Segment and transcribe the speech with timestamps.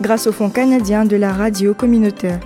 [0.00, 2.40] grâce au Fonds canadien de la radio communautaire.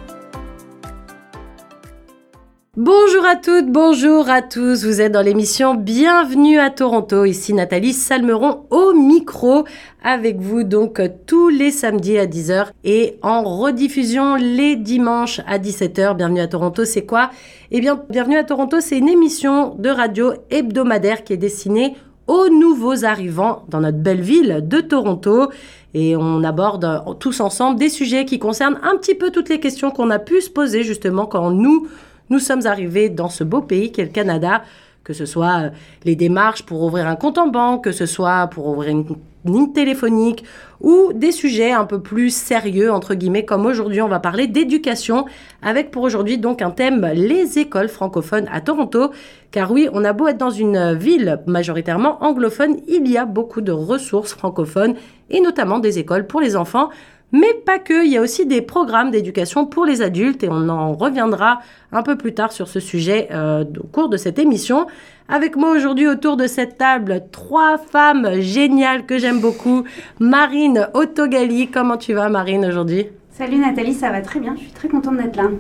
[2.77, 4.85] Bonjour à toutes, bonjour à tous.
[4.85, 7.25] Vous êtes dans l'émission Bienvenue à Toronto.
[7.25, 9.65] Ici Nathalie Salmeron au micro
[10.01, 16.15] avec vous donc tous les samedis à 10h et en rediffusion les dimanches à 17h.
[16.17, 17.31] Bienvenue à Toronto, c'est quoi?
[17.73, 21.97] Eh bien, Bienvenue à Toronto, c'est une émission de radio hebdomadaire qui est destinée
[22.29, 25.49] aux nouveaux arrivants dans notre belle ville de Toronto.
[25.95, 29.91] Et on aborde tous ensemble des sujets qui concernent un petit peu toutes les questions
[29.91, 31.89] qu'on a pu se poser justement quand nous,
[32.31, 34.63] nous sommes arrivés dans ce beau pays qu'est le Canada.
[35.05, 35.71] Que ce soit euh,
[36.05, 39.07] les démarches pour ouvrir un compte en banque, que ce soit pour ouvrir une
[39.49, 40.45] ligne téléphonique
[40.81, 45.25] ou des sujets un peu plus sérieux, entre guillemets, comme aujourd'hui on va parler d'éducation,
[45.63, 49.11] avec pour aujourd'hui donc un thème les écoles francophones à Toronto.
[49.51, 53.61] Car oui, on a beau être dans une ville majoritairement anglophone, il y a beaucoup
[53.61, 54.95] de ressources francophones
[55.31, 56.91] et notamment des écoles pour les enfants.
[57.33, 60.69] Mais pas que, il y a aussi des programmes d'éducation pour les adultes et on
[60.71, 61.61] en reviendra
[61.93, 64.87] un peu plus tard sur ce sujet euh, au cours de cette émission.
[65.29, 69.85] Avec moi aujourd'hui autour de cette table, trois femmes géniales que j'aime beaucoup.
[70.21, 73.09] Marine Autogali, comment tu vas Marine aujourd'hui?
[73.31, 75.51] Salut Nathalie, ça va très bien, je suis très contente d'être là.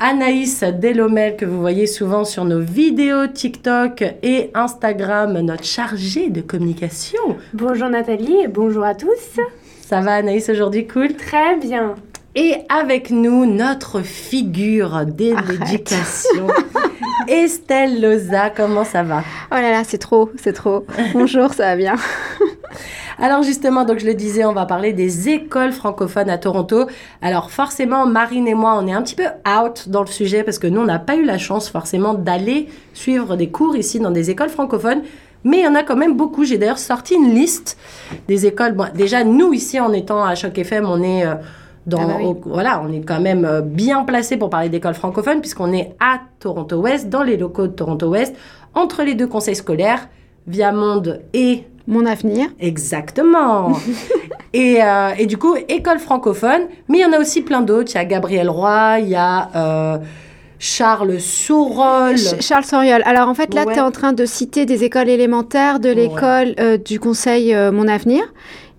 [0.00, 6.40] Anaïs Delomel, que vous voyez souvent sur nos vidéos TikTok et Instagram, notre chargée de
[6.40, 7.36] communication.
[7.52, 9.40] Bonjour Nathalie et bonjour à tous.
[9.80, 11.14] Ça va Anaïs aujourd'hui, cool?
[11.14, 11.96] Très bien.
[12.36, 16.46] Et avec nous, notre figure de l'éducation,
[17.28, 18.50] Estelle Loza.
[18.50, 19.24] Comment ça va?
[19.50, 20.86] Oh là là, c'est trop, c'est trop.
[21.12, 21.96] Bonjour, ça va bien?
[23.20, 26.86] Alors justement, donc je le disais, on va parler des écoles francophones à Toronto.
[27.20, 30.58] Alors forcément, Marine et moi, on est un petit peu out dans le sujet parce
[30.58, 34.12] que nous, on n'a pas eu la chance forcément d'aller suivre des cours ici dans
[34.12, 35.02] des écoles francophones.
[35.44, 36.44] Mais il y en a quand même beaucoup.
[36.44, 37.76] J'ai d'ailleurs sorti une liste
[38.28, 38.72] des écoles.
[38.72, 41.34] Bon, déjà, nous, ici, en étant à Choc FM, on est euh,
[41.86, 42.24] dans, Ah bah oui.
[42.26, 45.94] au- voilà, on est quand même euh, bien placé pour parler d'écoles francophones, puisqu'on est
[46.00, 48.34] à Toronto-Ouest, dans les locaux de Toronto-Ouest,
[48.74, 50.08] entre les deux conseils scolaires,
[50.48, 52.48] Viamonde et Mon avenir.
[52.60, 53.72] Exactement.
[54.52, 57.90] et, euh, et du coup, école francophone, mais il y en a aussi plein d'autres.
[57.92, 59.98] Il y a Gabriel Roy, il y a euh,
[60.58, 62.18] Charles Sourol.
[62.18, 63.02] Ch- Charles Soriol.
[63.06, 63.72] Alors en fait, là, Ouais.
[63.72, 67.88] tu es en train de citer des écoles élémentaires de l'école euh, du conseil Mon
[67.88, 68.22] Avenir.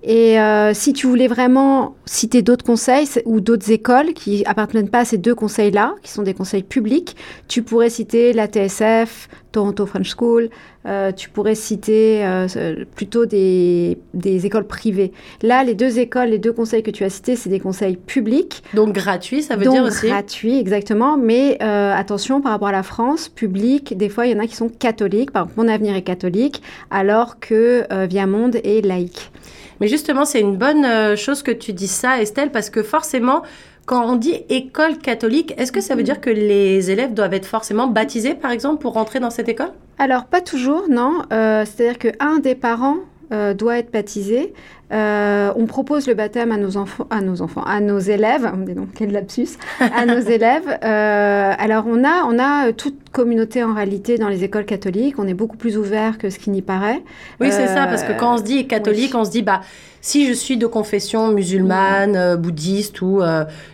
[0.03, 4.99] Et euh, si tu voulais vraiment citer d'autres conseils ou d'autres écoles qui appartiennent pas
[4.99, 7.15] à ces deux conseils-là, qui sont des conseils publics,
[7.47, 10.49] tu pourrais citer la TSF, Toronto French School,
[10.85, 15.11] euh, tu pourrais citer euh, plutôt des, des écoles privées.
[15.41, 18.63] Là, les deux écoles, les deux conseils que tu as cités, c'est des conseils publics.
[18.73, 20.07] Donc gratuit, ça veut Donc, dire aussi.
[20.07, 21.17] gratuit, exactement.
[21.17, 24.47] Mais euh, attention, par rapport à la France, public, des fois, il y en a
[24.47, 25.31] qui sont catholiques.
[25.31, 26.61] Par exemple, Mon Avenir est catholique,
[26.91, 29.31] alors que euh, Viamonde est laïque.
[29.79, 33.43] Mais justement, c'est une bonne euh, chose que tu dis ça, Estelle, parce que forcément,
[33.85, 37.45] quand on dit école catholique, est-ce que ça veut dire que les élèves doivent être
[37.45, 39.71] forcément baptisés, par exemple, pour rentrer dans cette école?
[39.97, 41.23] Alors, pas toujours, non.
[41.33, 42.97] Euh, C'est-à-dire qu'un des parents
[43.31, 44.53] euh, doit être baptisé.
[44.91, 48.51] Euh, on propose le baptême à nos enfants, à nos enfants, à nos élèves.
[48.65, 50.67] Dis donc, quel lapsus À nos élèves.
[50.83, 55.15] Euh, alors, on a, on a euh, toute communauté en réalité dans les écoles catholiques.
[55.19, 57.01] On est beaucoup plus ouvert que ce qui n'y paraît.
[57.39, 59.19] Oui, c'est ça, parce que quand on se dit catholique, oui.
[59.19, 59.61] on se dit, bah,
[60.01, 63.21] si je suis de confession musulmane, bouddhiste ou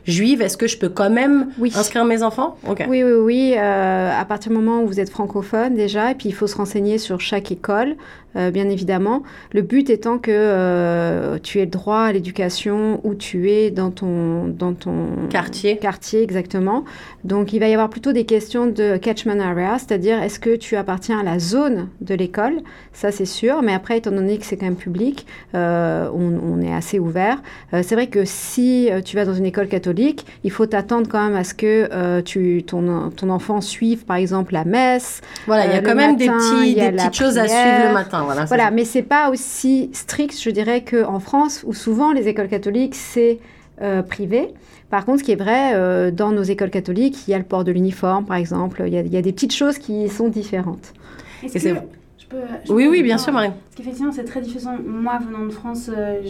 [0.06, 1.72] juive, est-ce que je peux quand même Oui.
[1.76, 2.58] inscrire mes enfants?
[2.66, 3.56] Oui, oui, oui.
[3.58, 6.97] à partir du moment où vous êtes francophone déjà, et puis il faut se renseigner
[6.97, 7.96] sur chaque école,
[8.36, 9.22] bien évidemment.
[9.52, 10.32] Le but étant que
[11.06, 15.78] euh, tu aies le droit à l'éducation où tu es dans ton, dans ton Quartier.
[15.78, 16.84] quartier, exactement.
[17.24, 20.76] Donc il va y avoir plutôt des questions de catchment area, c'est-à-dire est-ce que tu
[20.76, 22.56] appartiens à la zone de l'école?
[22.94, 23.62] Ça, c'est sûr.
[23.62, 27.41] Mais après, étant donné que c'est quand même public, euh, on, on est assez ouvert.
[27.74, 31.24] Euh, c'est vrai que si tu vas dans une école catholique, il faut t'attendre quand
[31.24, 35.22] même à ce que tu, ton, ton enfant suive, par exemple, la messe.
[35.47, 38.24] Voilà, il y a quand même des, petits, petites choses à suivre le matin.
[38.26, 42.47] Voilà, Voilà, mais c'est pas aussi strict, je dirais, qu'en France, où souvent les écoles
[42.47, 43.40] catholiques, c'est
[43.82, 44.53] euh, privé.
[44.90, 47.44] Par contre, ce qui est vrai, euh, dans nos écoles catholiques, il y a le
[47.44, 48.84] port de l'uniforme, par exemple.
[48.86, 50.94] Il y, a, il y a des petites choses qui sont différentes.
[51.44, 51.76] Est-ce que
[52.35, 53.49] peux- je Oui, peux oui, bien sûr, Marie.
[53.49, 54.78] Parce qu'effectivement, c'est très différent.
[54.85, 56.22] Moi, venant de France, euh,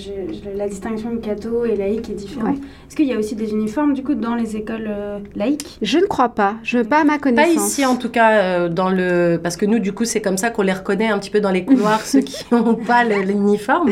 [0.56, 2.56] la distinction de catho et laïque est différente.
[2.56, 2.62] Ouais.
[2.88, 5.78] Est-ce qu'il y a aussi des uniformes, du coup, dans les écoles euh, laïques?
[5.82, 6.56] Je ne crois pas.
[6.64, 7.68] Je pas à ma Pas connaissance.
[7.68, 10.50] ici en tout cas euh, dans le parce que nous du coup c'est comme ça
[10.50, 13.90] qu'on les reconnaît un petit peu dans les couloirs ceux qui n'ont pas l'uniforme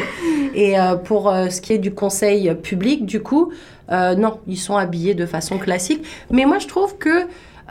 [0.54, 3.52] et euh, pour euh, ce qui est du conseil public du coup
[3.92, 7.10] euh, non ils sont habillés de façon classique mais moi je trouve que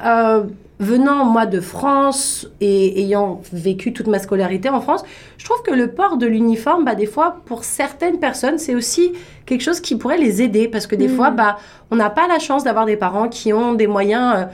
[0.04, 0.44] euh,
[0.82, 5.04] venant moi de France et ayant vécu toute ma scolarité en France
[5.38, 9.12] je trouve que le port de l'uniforme bah des fois pour certaines personnes c'est aussi
[9.46, 11.16] quelque chose qui pourrait les aider parce que des Mhm.
[11.16, 11.56] fois bah
[11.92, 14.44] on n'a pas la chance d'avoir des parents qui ont des moyens euh,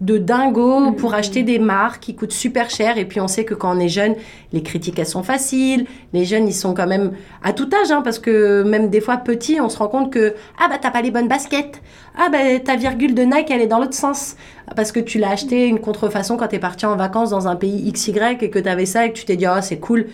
[0.00, 2.98] de dingo pour acheter des marques qui coûtent super cher.
[2.98, 4.14] Et puis on sait que quand on est jeune,
[4.52, 5.86] les critiques elles sont faciles.
[6.12, 7.12] Les jeunes ils sont quand même
[7.42, 10.34] à tout âge, hein, parce que même des fois petits, on se rend compte que
[10.58, 11.82] ah bah t'as pas les bonnes baskets.
[12.18, 14.36] Ah bah ta virgule de Nike elle est dans l'autre sens
[14.74, 17.90] parce que tu l'as acheté une contrefaçon quand t'es parti en vacances dans un pays
[17.92, 20.06] XY et que t'avais ça et que tu t'es dit ah c'est cool.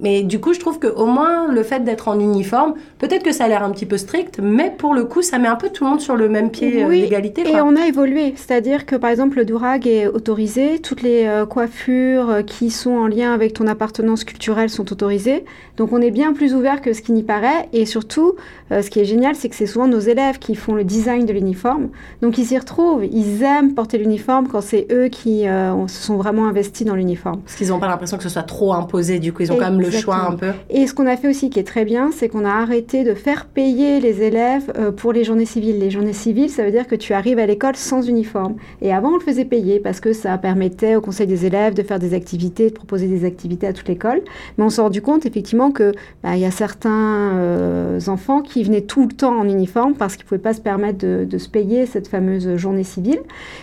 [0.00, 3.44] Mais du coup, je trouve qu'au moins, le fait d'être en uniforme, peut-être que ça
[3.44, 5.84] a l'air un petit peu strict, mais pour le coup, ça met un peu tout
[5.84, 7.48] le monde sur le même pied euh, Oui, d'égalité.
[7.48, 11.46] Et on a évolué, c'est-à-dire que par exemple le durag est autorisé, toutes les euh,
[11.46, 15.44] coiffures euh, qui sont en lien avec ton appartenance culturelle sont autorisées,
[15.76, 18.34] donc on est bien plus ouvert que ce qui n'y paraît, et surtout
[18.72, 21.26] euh, ce qui est génial c'est que c'est souvent nos élèves qui font le design
[21.26, 21.88] de l'uniforme,
[22.22, 26.16] donc ils s'y retrouvent, ils aiment porter l'uniforme quand c'est eux qui euh, se sont
[26.16, 27.40] vraiment investis dans l'uniforme.
[27.42, 29.70] Parce qu'ils n'ont pas l'impression que ce soit trop imposé, du coup, ils ont quand
[29.70, 30.52] même le choix un peu.
[30.70, 33.14] Et ce qu'on a fait aussi qui est très bien, c'est qu'on a arrêté de
[33.14, 35.78] faire payer les élèves euh, pour les journées civiles.
[35.78, 38.56] Les journées civiles, ça veut dire que tu arrives à l'école sans uniforme.
[38.82, 41.82] Et avant, on le faisait payer parce que ça permettait au conseil des élèves de
[41.82, 44.22] faire des activités, de proposer des activités à toute l'école.
[44.58, 45.92] Mais on s'est rendu compte effectivement que
[46.22, 50.16] bah, il y a certains euh, enfants qui venaient tout le temps en uniforme parce
[50.16, 53.20] qu'ils pouvaient pas se permettre de, de se payer cette fameuse journée civile.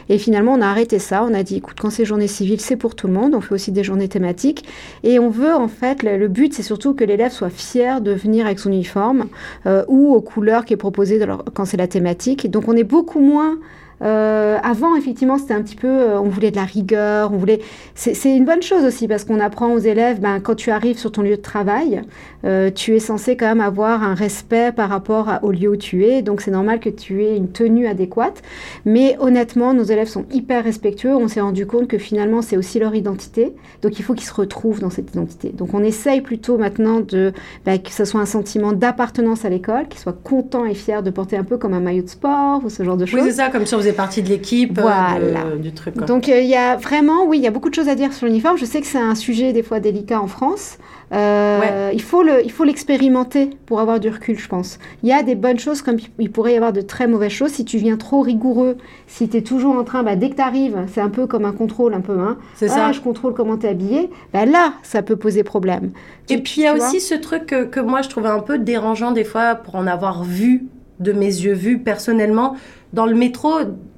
[0.10, 1.24] Et finalement, on a arrêté ça.
[1.24, 3.36] On a dit, écoute, quand c'est journée civile, c'est pour tout le monde.
[3.36, 4.66] On fait aussi des journées thématiques.
[5.04, 8.46] Et on veut, en fait, le, but, c'est surtout que l'élève soit fier de venir
[8.46, 9.26] avec son uniforme
[9.66, 12.50] euh, ou aux couleurs qui est proposé de leur- quand c'est la thématique.
[12.50, 13.58] Donc, on est beaucoup moins.
[14.04, 17.60] euh, avant, effectivement, c'était un petit peu, euh, on voulait de la rigueur, on voulait.
[17.94, 20.98] C'est c'est une bonne chose aussi parce qu'on apprend aux élèves, ben, quand tu arrives
[20.98, 22.02] sur ton lieu de travail,
[22.46, 25.76] euh, tu es censé quand même avoir un respect par rapport à- au lieu où
[25.76, 26.22] tu es.
[26.22, 28.42] Donc, c'est normal que tu aies une tenue adéquate.
[28.86, 31.16] Mais honnêtement, nos élèves sont hyper respectueux.
[31.16, 33.54] On s'est rendu compte que finalement, c'est aussi leur identité.
[33.82, 35.50] Donc, il faut qu'ils se retrouvent dans cette identité.
[35.50, 37.34] Donc, on essaye plutôt maintenant de,
[37.66, 41.10] bah, que ce soit un sentiment d'appartenance à l'école, qu'ils soient contents et fiers de
[41.12, 43.24] porter un peu comme un maillot de sport ou ce genre de Oui, choses.
[43.26, 45.56] c'est ça, comme si on faisait partie de l'équipe euh, Voilà.
[45.60, 45.96] du truc.
[46.06, 48.14] Donc, euh, il y a vraiment, oui, il y a beaucoup de choses à dire
[48.14, 48.58] sur l'uniforme.
[48.58, 50.78] Je sais que c'est un sujet des fois délicat en France.
[51.14, 51.92] Euh, Ouais.
[51.94, 54.80] Il faut le, il faut l'expérimenter pour avoir du recul, je pense.
[55.04, 57.52] Il y a des bonnes choses comme il pourrait y avoir de très mauvaises choses.
[57.52, 58.78] Si tu viens trop rigoureux,
[59.08, 61.44] si tu es toujours en train, bah, dès que tu arrives, c'est un peu comme
[61.46, 62.38] un contrôle, un peu, hein.
[62.56, 62.92] c'est Ah, ça.
[62.94, 64.10] je contrôle comment tu es habillé.
[64.34, 65.92] Bah, là, ça peut poser problème.
[66.30, 68.58] Et puis il y a aussi ce truc que, que moi je trouvais un peu
[68.58, 70.66] dérangeant des fois pour en avoir vu
[71.00, 72.56] de mes yeux vus personnellement
[72.94, 73.50] dans le métro.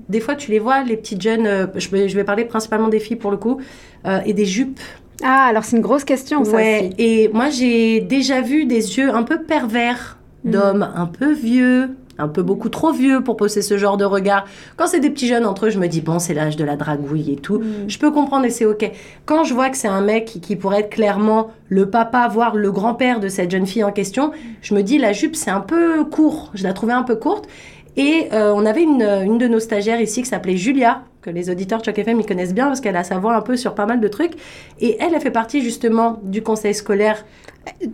[0.10, 1.46] Des fois tu les vois les petites jeunes.
[1.46, 3.60] euh, je, vais, je vais parler principalement des filles pour le coup
[4.08, 4.80] euh, et des jupes.
[5.24, 6.80] Ah, alors c'est une grosse question, ça Ouais.
[6.92, 6.94] aussi.
[6.98, 10.52] Et moi j'ai déjà vu des yeux un peu pervers Mhm.
[10.52, 11.92] d'hommes un peu vieux.
[12.20, 14.46] Un peu beaucoup trop vieux pour poser ce genre de regard.
[14.78, 16.76] Quand c'est des petits jeunes entre eux, je me dis, bon, c'est l'âge de la
[16.76, 17.58] dragouille et tout.
[17.58, 17.64] Mm.
[17.90, 18.92] Je peux comprendre et c'est ok.
[19.26, 22.56] Quand je vois que c'est un mec qui, qui pourrait être clairement le papa, voire
[22.56, 24.32] le grand-père de cette jeune fille en question,
[24.62, 26.52] je me dis la jupe c'est un peu court.
[26.54, 27.48] Je la trouvais un peu courte.
[27.96, 31.50] Et euh, on avait une, une de nos stagiaires ici qui s'appelait Julia, que les
[31.50, 33.86] auditeurs Choc FM ils connaissent bien parce qu'elle a sa voix un peu sur pas
[33.86, 34.34] mal de trucs.
[34.80, 37.24] Et elle, elle fait partie justement du conseil scolaire.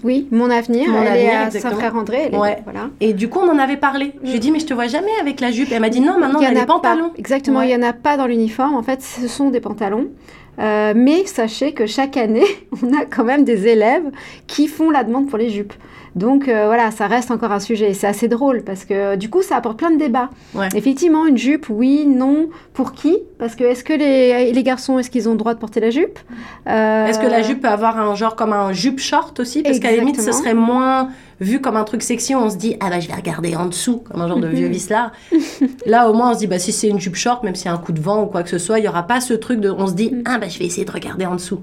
[0.04, 0.90] Oui, mon avenir.
[0.90, 1.74] Mon elle avenir, est à exactement.
[1.74, 2.18] Saint-Frère André.
[2.28, 2.58] elle est- Ouais.
[2.64, 2.90] Voilà.
[3.02, 4.14] Et du coup, on en avait parlé.
[4.24, 5.70] Je lui ai dit, mais je te vois jamais avec la jupe.
[5.72, 6.74] Elle m'a dit, non, maintenant, Il y on a les a pas.
[6.74, 7.12] pantalons.
[7.18, 7.70] Exactement, Ouais.
[7.70, 8.76] il n'y en a pas dans l'uniforme.
[8.76, 10.08] En fait, ce sont des pantalons.
[10.60, 12.44] Euh, mais sachez que chaque année,
[12.84, 14.10] on a quand même des élèves
[14.48, 15.74] qui font la demande pour les jupes.
[16.16, 17.92] Donc euh, voilà, ça reste encore un sujet.
[17.92, 20.30] Et C'est assez drôle parce que du coup, ça apporte plein de débats.
[20.54, 20.70] Ouais.
[20.76, 22.50] Effectivement, une jupe, oui, non.
[22.74, 23.18] Pour qui?
[23.38, 25.90] Parce que est-ce que les, les garçons, est-ce qu'ils ont le droit de porter la
[25.90, 26.20] jupe?
[26.68, 29.64] Euh, Est-ce que la jupe peut avoir un genre comme un jupe short aussi?
[29.64, 32.36] Parce qu'à la limite, ce serait moins vu comme un truc sexy.
[32.36, 34.68] On se dit, ah bah je vais regarder en dessous, comme un genre de vieux
[34.70, 35.12] vicelard.
[35.86, 37.70] Là, au moins, on se dit, bah si c'est une jupe short, même s'il y
[37.70, 39.34] a un coup de vent ou quoi que ce soit, il y aura pas ce
[39.34, 39.70] truc de.
[39.70, 41.62] On se dit, ah bah je vais essayer de regarder en dessous.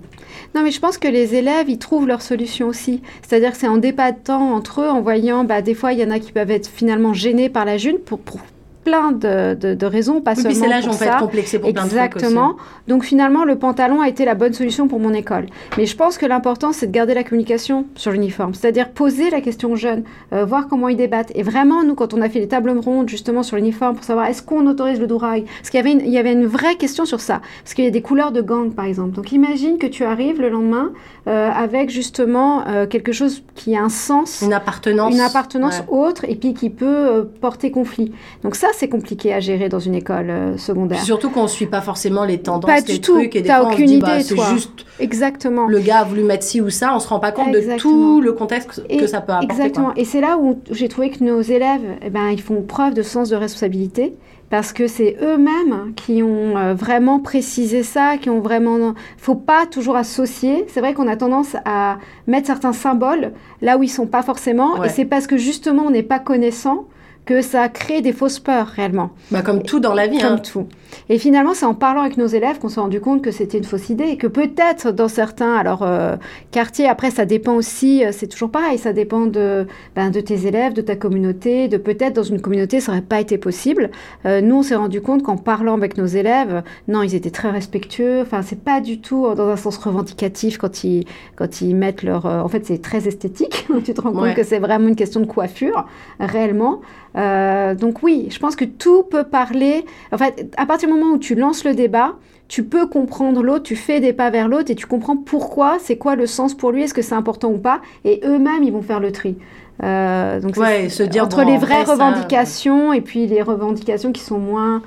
[0.54, 3.02] Non, mais je pense que les élèves, ils trouvent leur solution aussi.
[3.22, 6.10] C'est-à-dire que c'est en débattant entre eux, en voyant, bah, des fois, il y en
[6.10, 7.76] a qui peuvent être finalement gênés par la
[8.06, 8.40] pour, pour
[8.86, 12.54] plein de, de, raisons, pas oui, seulement c'est l'âge, on peut être complexé pour Exactement.
[12.54, 15.46] Plein de Donc finalement, le pantalon a été la bonne solution pour mon école.
[15.76, 19.40] Mais je pense que l'important, c'est de garder la communication sur l'uniforme, c'est-à-dire poser la
[19.40, 21.32] question aux jeunes, euh, voir comment ils débattent.
[21.34, 24.26] Et vraiment, nous, quand on a fait les tables rondes justement sur l'uniforme pour savoir
[24.26, 26.76] est-ce qu'on autorise le dourail, parce qu'il y avait une, il y avait une vraie
[26.76, 29.16] question sur ça, parce qu'il y a des couleurs de gang, par exemple.
[29.16, 30.92] Donc imagine que tu arrives le lendemain
[31.26, 36.24] euh, avec justement euh, quelque chose qui a un sens, une appartenance, une appartenance autre,
[36.28, 38.12] et puis qui peut porter conflit.
[38.44, 41.00] Donc ça, c'est compliqué à gérer dans une école secondaire.
[41.02, 43.38] Surtout qu'on ne suit pas forcément les tendances, pas les du trucs, tout.
[43.38, 45.66] et des fois aucune on se dit, idée, bah, c'est juste Exactement.
[45.66, 48.20] Le gars a voulu mettre ci ou ça, on se rend pas compte de tout
[48.20, 49.54] le contexte que ça peut apporter.
[49.54, 49.94] Exactement.
[49.94, 53.02] Et c'est là où j'ai trouvé que nos élèves, eh ben, ils font preuve de
[53.02, 54.14] sens de responsabilité
[54.48, 58.94] parce que c'est eux-mêmes qui ont euh, vraiment précisé ça, qui ont vraiment.
[59.18, 60.64] Faut pas toujours associer.
[60.68, 64.82] C'est vrai qu'on a tendance à mettre certains symboles là où ils sont pas forcément,
[64.84, 66.86] et c'est parce que justement on n'est pas connaissant
[67.26, 69.10] que ça crée des fausses peurs réellement.
[69.30, 70.18] Bah, comme tout dans la vie.
[70.18, 70.38] Comme hein.
[70.38, 70.66] tout.
[71.08, 73.64] Et finalement, c'est en parlant avec nos élèves qu'on s'est rendu compte que c'était une
[73.64, 76.16] fausse idée et que peut-être dans certains alors euh,
[76.52, 80.46] quartiers, après ça dépend aussi, euh, c'est toujours pareil, ça dépend de, ben, de tes
[80.46, 83.90] élèves, de ta communauté, de peut-être dans une communauté ça n'aurait pas été possible.
[84.24, 87.50] Euh, nous, on s'est rendu compte qu'en parlant avec nos élèves, non, ils étaient très
[87.50, 88.20] respectueux.
[88.22, 91.04] Enfin, c'est pas du tout dans un sens revendicatif quand ils
[91.34, 92.26] quand ils mettent leur.
[92.26, 93.66] en fait, c'est très esthétique.
[93.84, 95.86] tu te rends compte que c'est vraiment une question de coiffure
[96.20, 96.80] réellement.
[97.16, 99.84] Euh, donc oui, je pense que tout peut parler.
[100.12, 102.14] En fait, à partir du moment où tu lances le débat,
[102.48, 105.96] tu peux comprendre l'autre, tu fais des pas vers l'autre et tu comprends pourquoi, c'est
[105.96, 108.82] quoi le sens pour lui, est-ce que c'est important ou pas, et eux-mêmes ils vont
[108.82, 109.36] faire le tri.
[109.82, 114.38] Euh, donc ouais, se dire entre les vraies revendications et puis les revendications qui sont
[114.38, 114.82] moins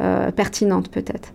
[0.00, 1.32] euh, pertinentes peut-être.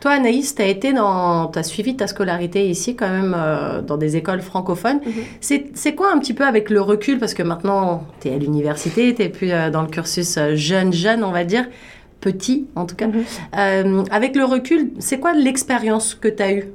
[0.00, 3.98] Toi, Anaïs, tu as été dans, as suivi ta scolarité ici quand même euh, dans
[3.98, 5.00] des écoles francophones.
[5.04, 5.60] Mhm.
[5.74, 7.18] C'est quoi un petit peu avec le recul?
[7.18, 10.54] Parce que maintenant tu es à l'université, tu es plus euh, dans le cursus euh,
[10.54, 11.66] jeune jeune, on va dire
[12.20, 13.08] petit en tout cas.
[13.08, 14.04] Mhm.
[14.10, 16.72] avec le recul, c'est quoi l'expérience que tu as eue?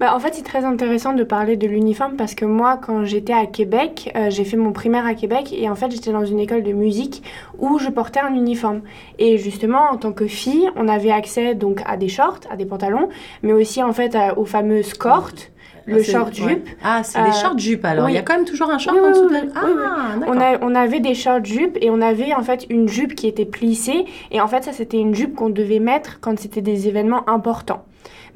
[0.00, 3.32] Bah, en fait, c'est très intéressant de parler de l'uniforme parce que moi, quand j'étais
[3.32, 6.38] à Québec, euh, j'ai fait mon primaire à Québec et en fait, j'étais dans une
[6.38, 7.22] école de musique
[7.58, 8.82] où je portais un uniforme.
[9.18, 12.66] Et justement, en tant que fille, on avait accès donc à des shorts, à des
[12.66, 13.08] pantalons,
[13.42, 15.50] mais aussi en fait aux fameuses cortes
[15.88, 16.68] le ah, short jupe.
[16.84, 18.08] Ah, c'est des euh, short jupes alors.
[18.10, 19.40] Il y a quand même toujours un short en dessous de la...
[19.56, 23.14] Ah, on, a, on avait des short jupes et on avait en fait une jupe
[23.14, 24.04] qui était plissée.
[24.30, 27.84] Et en fait, ça, c'était une jupe qu'on devait mettre quand c'était des événements importants.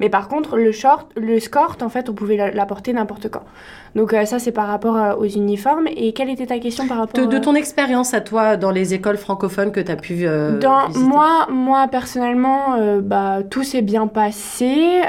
[0.03, 3.43] Mais par contre, le short, le skort, en fait, on pouvait l'apporter n'importe quand.
[3.95, 5.87] Donc euh, ça, c'est par rapport euh, aux uniformes.
[5.95, 7.25] Et quelle était ta question par rapport...
[7.25, 10.59] De, de ton expérience à toi dans les écoles francophones que tu as pu euh,
[10.95, 15.03] Moi, moi, personnellement, bah, tout s'est bien passé.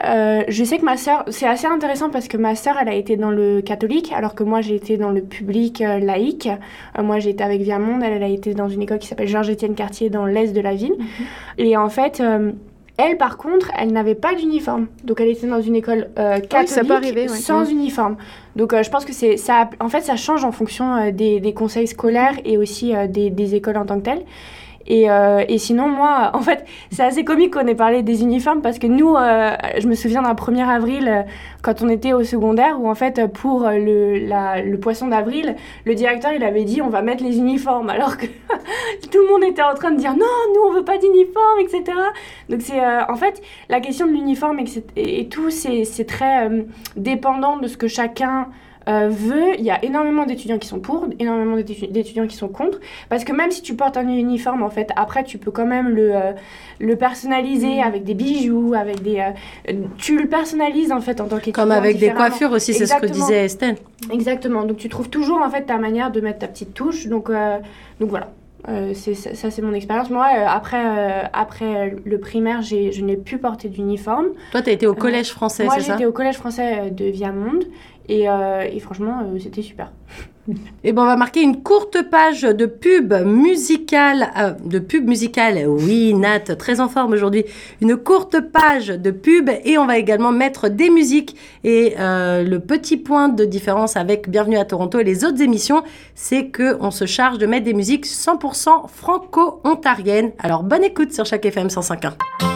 [0.47, 1.25] je sais que ma sœur...
[1.27, 4.45] C'est assez intéressant parce que ma sœur, elle a été dans le catholique, alors que
[4.45, 6.49] moi, j'ai été dans le public laïque.
[7.03, 8.01] moi, j'ai été avec Viamonde.
[8.05, 10.77] Elle, elle a été dans une école qui s'appelle Georges-Étienne Cartier dans l'est de la
[10.77, 10.95] ville.
[10.97, 11.27] Mhm.
[11.59, 12.23] Et en fait...
[12.97, 14.87] Elle, par contre, elle n'avait pas d'uniforme.
[15.03, 18.17] Donc, elle était dans une école euh, catholique sans uniforme.
[18.55, 19.69] Donc, euh, je pense que c'est ça.
[19.81, 23.31] En fait, ça change en fonction euh, des, des, conseils scolaires et aussi euh, des,
[23.31, 24.25] des, écoles en tant que telles.
[24.87, 28.63] Et, euh, et, sinon, moi, en fait, c'est assez comique qu'on ait parlé des uniformes
[28.63, 31.23] parce que nous, euh, je me souviens d'un 1er avril, euh,
[31.63, 36.33] quand on était au secondaire, où en fait, pour le, le poisson d'avril, le directeur,
[36.33, 38.27] il avait dit on va mettre les uniformes, alors que
[39.11, 41.85] tout le monde était en train de dire non, nous, on veut pas d'uniforme, etc.
[42.49, 44.61] Donc, c'est en fait, la question de l'uniforme
[44.97, 46.51] et, et, tout, c'est très
[46.97, 48.49] dépendant de ce que chacun
[48.89, 52.81] euh, veut, il y a énormément d'étudiants qui sont pour, énormément d'étudiants qui sont contre,
[53.09, 55.89] parce que même si tu portes un uniforme, en fait, après, tu peux quand même
[55.89, 56.33] le, euh,
[56.81, 57.87] le personnaliser mm.
[57.87, 59.21] avec des bijoux, avec des...
[59.69, 61.63] Euh, tu le personnalises, en fait, en tant qu'étudiant.
[61.63, 63.77] Comme avec des coiffures aussi, c'est ce que disait Estelle.
[64.13, 67.31] Exactement, donc tu trouves toujours, en fait, ta manière de mettre ta petite touche, donc,
[68.01, 68.29] donc voilà.
[68.95, 70.11] C'est, ça, c'est mon expérience.
[70.11, 74.29] Moi, après, après le primaire, je n'ai plus porté d'uniforme.
[74.53, 77.05] Toi, tu as été au collège français, c'est ça Moi, j'étais au collège français de
[77.05, 77.65] Viamonde.
[78.09, 79.93] Et, euh, et franchement, euh, c'était super.
[80.83, 84.31] Et bon, on va marquer une courte page de pub musicale.
[84.37, 87.45] Euh, de pub musicale, oui, Nat, très en forme aujourd'hui.
[87.81, 91.37] Une courte page de pub et on va également mettre des musiques.
[91.65, 95.83] Et le petit point de différence avec Bienvenue à Toronto et les autres émissions,
[96.15, 100.33] c'est que on se charge de mettre des musiques 100% franco-ontariennes.
[100.39, 102.54] Alors, bonne écoute sur chaque FM 105.1.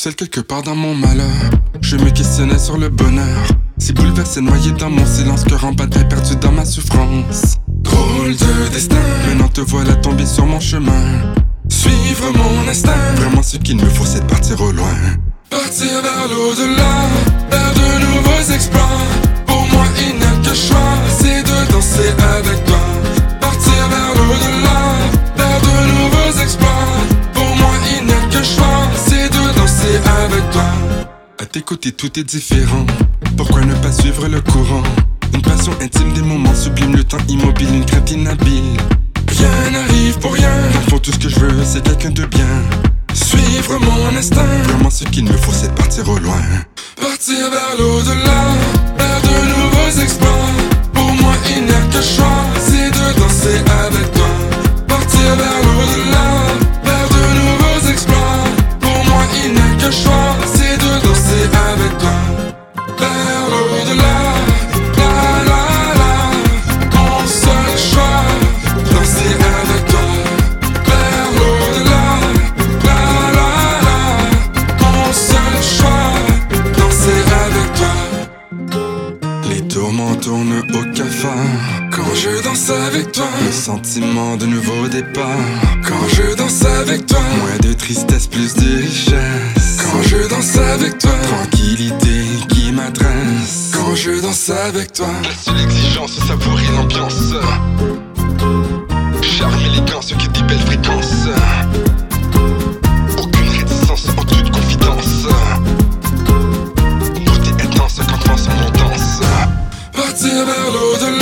[0.00, 1.50] seul quelque part dans mon malheur.
[1.82, 3.42] Je me questionnais sur le bonheur.
[3.76, 7.58] Si bouleversé, noyé dans mon silence, cœur en bataille, perdu dans ma souffrance.
[7.68, 11.34] Drôle de destin, maintenant te voilà tombé sur mon chemin.
[11.68, 14.96] Suivre mon instinct, vraiment ce qu'il me faut, c'est de partir au loin.
[15.50, 16.94] Partir vers l'au-delà,
[17.50, 19.04] vers de nouveaux exploits.
[19.46, 22.80] Pour moi, il n'y a que choix, c'est de danser avec toi.
[23.38, 24.69] Partir vers l'au-delà.
[31.46, 32.86] Côté, tout est différent.
[33.36, 34.82] Pourquoi ne pas suivre le courant?
[35.32, 38.76] Une passion intime, des moments sublimes, le temps immobile, une crainte inhabile.
[39.28, 40.50] Rien n'arrive pour rien.
[40.88, 42.46] Dans tout ce que je veux, c'est quelqu'un de bien.
[43.14, 44.44] Suivre mon instinct.
[44.64, 46.42] Vraiment, ce qu'il me faut, c'est partir au loin.
[47.00, 48.40] Partir vers l'au-delà,
[48.98, 50.28] vers de nouveaux exploits.
[50.92, 54.28] Pour moi, il n'y a que choix, c'est de danser avec toi.
[54.88, 56.26] Partir vers l'au-delà,
[56.84, 58.44] vers de nouveaux exploits.
[58.80, 60.29] Pour moi, il n'y a que choix,
[61.30, 62.10] danser avec toi.
[62.98, 64.16] Vers l'au-delà,
[64.96, 65.12] la
[65.48, 65.62] la
[66.00, 66.12] la,
[66.94, 68.22] mon seul choix,
[68.92, 70.06] danser avec toi.
[70.86, 72.04] Vers l'au-delà,
[72.84, 73.00] la
[73.36, 73.50] la
[73.86, 73.98] la,
[74.82, 76.08] mon seul choix,
[76.78, 77.94] danser avec toi.
[79.50, 81.90] Les tourments tournent au cafard.
[81.92, 83.28] Quand je danse avec toi.
[83.44, 85.26] Le sentiment de nouveau départ.
[85.86, 87.20] Quand je danse avec toi.
[87.38, 89.59] Moins de tristesse, plus de richesse
[89.92, 91.10] Quand je danse avec toi.
[91.22, 93.72] Tranquillité qui m'adresse.
[93.74, 95.08] Quand je danse avec toi.
[95.22, 97.34] La seule exigence, savourer l'ambiance.
[99.22, 101.28] Charme, élégance, que des belles fréquences
[103.18, 105.26] Aucune réticence, en toute confidence.
[107.24, 109.20] Beauté intense quand pense mon danse.
[109.92, 111.19] Partir vers l'au-delà,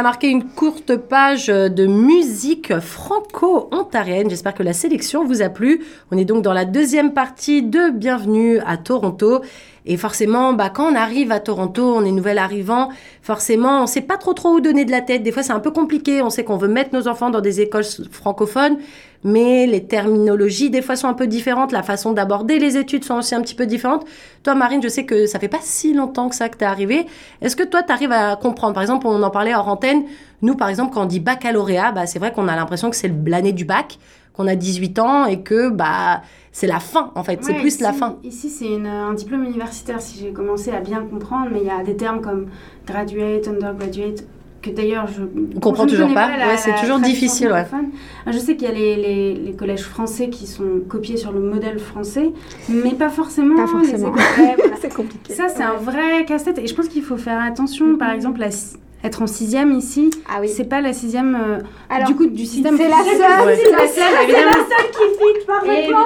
[0.00, 4.30] a marqué une courte page de musique franco-ontarienne.
[4.30, 5.84] J'espère que la sélection vous a plu.
[6.10, 9.42] On est donc dans la deuxième partie de Bienvenue à Toronto.
[9.90, 12.90] Et forcément, bah, quand on arrive à Toronto, on est nouvel arrivant,
[13.22, 15.24] forcément, on sait pas trop trop où donner de la tête.
[15.24, 16.22] Des fois, c'est un peu compliqué.
[16.22, 17.82] On sait qu'on veut mettre nos enfants dans des écoles
[18.12, 18.78] francophones,
[19.24, 21.72] mais les terminologies, des fois, sont un peu différentes.
[21.72, 24.06] La façon d'aborder les études sont aussi un petit peu différentes.
[24.44, 27.06] Toi, Marine, je sais que ça fait pas si longtemps que ça que t'es arrivée.
[27.42, 28.74] Est-ce que toi, tu arrives à comprendre?
[28.74, 30.04] Par exemple, on en parlait hors antenne.
[30.42, 33.12] Nous, par exemple, quand on dit baccalauréat, bah, c'est vrai qu'on a l'impression que c'est
[33.26, 33.98] l'année du bac,
[34.34, 37.38] qu'on a 18 ans et que bah, c'est la fin, en fait.
[37.42, 38.16] c'est plus ici- la fin.
[38.24, 41.70] Ici, c'est une- un diplôme universitaire, si j'ai commencé à bien comprendre, mais il y
[41.70, 42.46] a des termes comme
[42.86, 44.24] graduate, undergraduate,
[44.62, 46.26] que d'ailleurs je ne toujours connais pas.
[46.28, 47.64] Ouais, c'est toujours difficile, ouais.
[47.64, 47.92] francophone.
[48.26, 51.40] Je sais qu'il y a les, les- les collèges français qui sont copiés sur le
[51.40, 52.30] modèle français,
[52.68, 53.54] mais pas forcément.
[53.56, 54.08] Pas les forcément.
[54.14, 54.76] écoles- ouais, voilà.
[54.80, 55.32] C'est compliqué.
[55.32, 57.96] Ça, c'est un vrai casse-tête, et je pense qu'il faut faire attention.
[57.96, 60.48] Par exemple, la si- être en sixième ici, Ah oui.
[60.48, 61.58] c'est pas la sixième euh,
[61.88, 62.76] Alors, du coup du système.
[62.76, 63.56] c'est la seule, Ouais.
[63.56, 64.52] c'est la seule, évidemment.
[64.92, 66.04] qui fit Évidemment.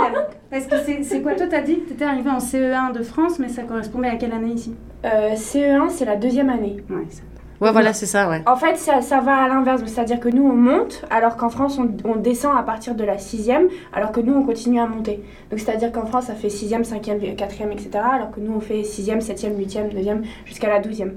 [0.51, 3.39] Parce que c'est c'est quoi Toi, t'as dit que t'étais arrivé en CE1 de France,
[3.39, 6.77] mais ça correspondait à quelle année ici Euh, CE1, c'est la deuxième année.
[6.91, 7.23] Ouais, ça-
[7.61, 8.43] Ouais, voilà, c'est ça, ouais.
[8.47, 9.81] En fait, ça, ça va à l'inverse.
[9.87, 13.17] C'est-à-dire que nous, on monte, alors qu'en France, on, on descend à partir de la
[13.17, 15.23] sixième, alors que nous, on continue à monter.
[15.51, 17.91] Donc, c'est-à-dire qu'en France, ça fait sixième, cinquième, quatrième, etc.
[18.13, 21.13] Alors que nous, on fait sixième, septième, huitième, neuvième, jusqu'à la douzième.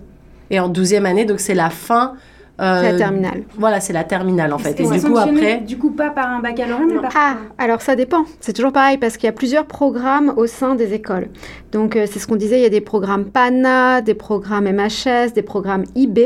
[0.50, 2.14] Et en douzième année, donc c'est la fin.
[2.60, 3.44] euh, C'est la terminale.
[3.58, 4.80] Voilà, c'est la terminale, en fait.
[4.80, 5.58] Et c'est du coup, après.
[5.58, 7.12] Du coup, pas par un baccalauréat, mais par.
[7.16, 8.26] Ah, alors ça dépend.
[8.40, 11.28] C'est toujours pareil parce qu'il y a plusieurs programmes au sein des écoles.
[11.72, 15.34] Donc euh, c'est ce qu'on disait, il y a des programmes PANA, des programmes MHS,
[15.36, 16.20] des programmes IB.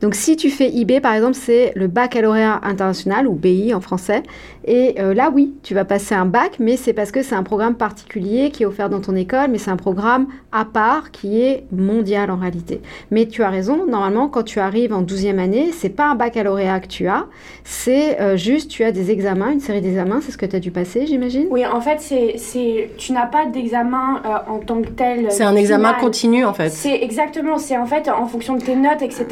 [0.00, 4.22] Donc si tu fais IB, par exemple, c'est le baccalauréat international ou BI en français.
[4.66, 7.42] Et euh, là, oui, tu vas passer un bac, mais c'est parce que c'est un
[7.42, 11.40] programme particulier qui est offert dans ton école, mais c'est un programme à part qui
[11.40, 12.80] est mondial en réalité.
[13.10, 16.80] Mais tu as raison, normalement, quand tu arrives en 12e année, c'est pas un baccalauréat
[16.80, 17.26] que tu as,
[17.64, 20.60] c'est euh, juste tu as des examens, une série d'examens, c'est ce que tu as
[20.60, 21.46] dû passer, j'imagine?
[21.50, 25.30] Oui, en fait, c'est, c'est, tu n'as pas d'examen euh, en tant que tel.
[25.30, 26.00] C'est un examen final.
[26.00, 26.70] continu, en fait.
[26.70, 29.26] C'est exactement, c'est en fait en fonction de tes notes, etc.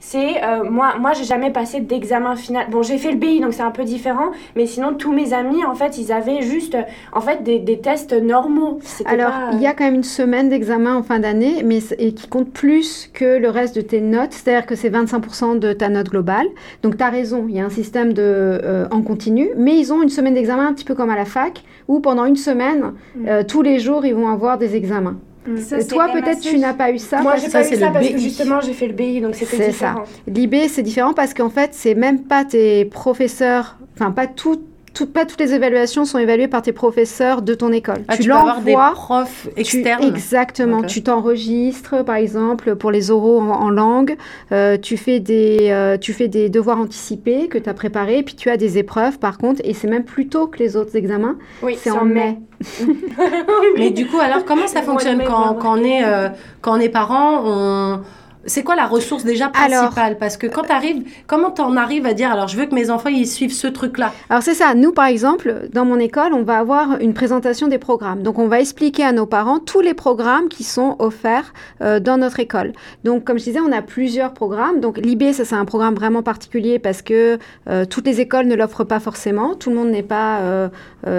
[0.00, 2.66] C'est euh, moi, moi j'ai jamais passé d'examen final.
[2.70, 5.64] Bon, j'ai fait le BI, donc c'est un peu différent, mais sinon tous mes amis,
[5.64, 6.76] en fait, ils avaient juste,
[7.12, 8.80] en fait, des, des tests normaux.
[9.04, 12.12] Alors, pas, il y a quand même une semaine d'examen en fin d'année, mais et
[12.14, 15.88] qui compte plus que le reste de tes notes, c'est-à-dire que c'est 25% de ta
[15.88, 16.46] note globale.
[16.82, 19.92] Donc, tu as raison, il y a un système de, euh, en continu, mais ils
[19.92, 22.92] ont une semaine d'examen un petit peu comme à la fac, où pendant une semaine,
[23.14, 23.28] Mm.
[23.28, 25.16] euh, tous les jours, ils vont avoir des examens.
[25.58, 27.22] Ça, c'est toi, peut-être, tu n'as pas eu ça.
[27.22, 29.72] Moi, j'ai pas eu ça parce que justement, j'ai fait le BI, donc c'était C'est
[29.72, 29.94] ça.
[29.94, 30.02] différent.
[30.26, 34.60] L'IB, c'est différent parce qu'en fait, c'est même pas tes professeurs, enfin, pas tout
[35.04, 38.04] pas toutes les évaluations sont évaluées par tes professeurs de ton école.
[38.08, 40.04] Ah, tu, tu peux avoir des profs externes.
[40.04, 40.82] exactement.
[40.82, 44.16] Tu t'enregistres, par exemple, pour les oraux en, langue.
[44.52, 48.22] Euh, tu, fais des, euh, tu fais des devoirs anticipés que tu as préparés.
[48.22, 49.60] Puis tu as des épreuves, par contre.
[49.64, 51.36] Et c'est même plus tôt que les autres examens.
[51.62, 52.38] Oui, c'est en mai.
[53.76, 56.28] Mais du coup, alors, comment ça fonctionne quand, quand, on est, euh,
[56.62, 58.00] quand on est parent on
[58.46, 60.16] c'est quoi la ressource déjà principale?
[60.18, 62.90] Parce que quand tu arrives, comment t'en arrives à dire alors je veux que mes
[62.90, 64.12] enfants ils suivent ce truc-là?
[64.30, 64.74] Alors c'est ça.
[64.74, 68.22] Nous par exemple, dans mon école, on va avoir une présentation des programmes.
[68.22, 72.18] Donc on va expliquer à nos parents tous les programmes qui sont offerts euh, dans
[72.18, 72.72] notre école.
[73.04, 74.80] Donc comme je disais, on a plusieurs programmes.
[74.80, 78.54] Donc l'IB, ça c'est un programme vraiment particulier parce que euh, toutes les écoles ne
[78.54, 79.54] l'offrent pas forcément.
[79.54, 80.68] Tout le monde n'est pas euh,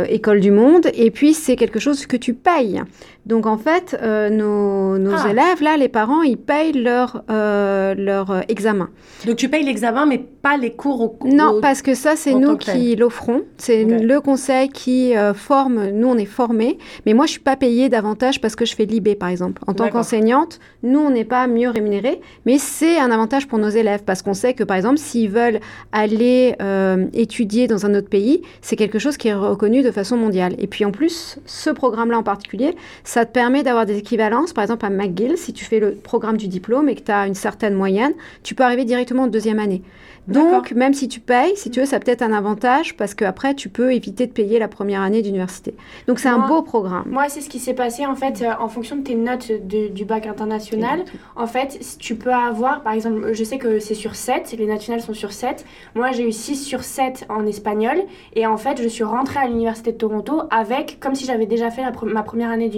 [0.10, 0.88] école du monde.
[0.94, 2.82] Et puis c'est quelque chose que tu payes.
[3.26, 3.98] Donc en fait,
[4.32, 5.30] nos, nos ah.
[5.30, 8.89] élèves là, les parents, ils payent leur leur, euh, examen.
[9.25, 12.58] Donc tu payes l'examen, mais pas les cours au Non, parce que ça, c'est nous
[12.58, 13.43] qui l'offrons.
[13.58, 15.88] C'est le conseil qui euh, forme.
[15.89, 16.77] Nous, on est formés.
[17.06, 19.62] Mais moi, je suis pas payée davantage parce que je fais l'IB, par exemple.
[19.67, 22.21] En tant qu'enseignante, nous, on n'est pas mieux rémunérés.
[22.45, 25.60] Mais c'est un avantage pour nos élèves parce qu'on sait que, par exemple, s'ils veulent
[25.91, 30.17] aller euh, étudier dans un autre pays, c'est quelque chose qui est reconnu de façon
[30.17, 30.56] mondiale.
[30.60, 34.53] Et puis en plus, ce programme-là en particulier, ça te permet d'avoir des équivalences.
[34.53, 37.28] Par exemple, à McGill, si tu fais le programme du diplôme et que tu as
[37.28, 39.82] une certaine moyenne, tu peux arriver directement en deuxième année.
[40.28, 43.56] Donc, même si tu payes, si tu veux, ça a peut-être un avantage parce qu'après,
[43.56, 45.74] tu peux éviter de payer la première année d'université.
[46.08, 47.06] Donc, c'est un beau programme.
[47.10, 50.06] Moi, c'est ce qui s'est passé en fait euh, en fonction de tes notes du
[50.06, 51.06] bac international.
[51.36, 55.02] En fait, tu peux avoir, par exemple, je sais que c'est sur 7, les nationales
[55.02, 55.65] sont sur 7.
[55.96, 57.98] Moi, j'ai eu 6 sur 7 en espagnol.
[58.34, 61.72] Et en fait, je suis rentrée à l'Université de Toronto avec, comme si j'avais déjà
[61.72, 62.70] fait ma première année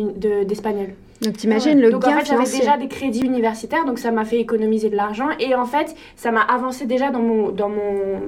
[0.45, 0.89] d'espagnol.
[1.21, 4.23] Donc t'imagines le donc, gain en fait, j'avais déjà des crédits universitaires, donc ça m'a
[4.23, 8.21] fait économiser de l'argent et en fait, ça m'a avancé déjà dans mon dans mon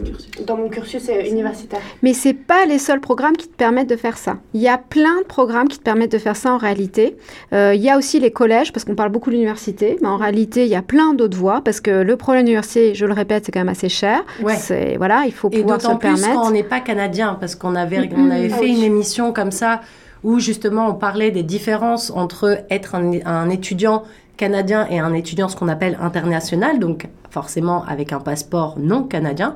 [0.46, 1.80] dans mon cursus euh, universitaire.
[2.04, 4.38] Mais c'est pas les seuls programmes qui te permettent de faire ça.
[4.54, 7.16] Il y a plein de programmes qui te permettent de faire ça en réalité.
[7.54, 10.18] Euh, il y a aussi les collèges parce qu'on parle beaucoup de l'université, mais en
[10.18, 13.46] réalité, il y a plein d'autres voies parce que le problème l'université, je le répète,
[13.46, 14.24] c'est quand même assez cher.
[14.44, 14.56] Ouais.
[14.56, 16.06] C'est voilà, il faut pouvoir se permettre.
[16.06, 18.68] Et d'autant plus quand on n'est pas canadien parce qu'on avait on avait ah fait
[18.68, 19.82] une émission comme ça
[20.24, 24.04] où justement on parlait des différences entre être un, étudiant
[24.38, 29.54] canadien et un étudiant ce qu'on appelle international, donc forcément avec un passeport non canadien.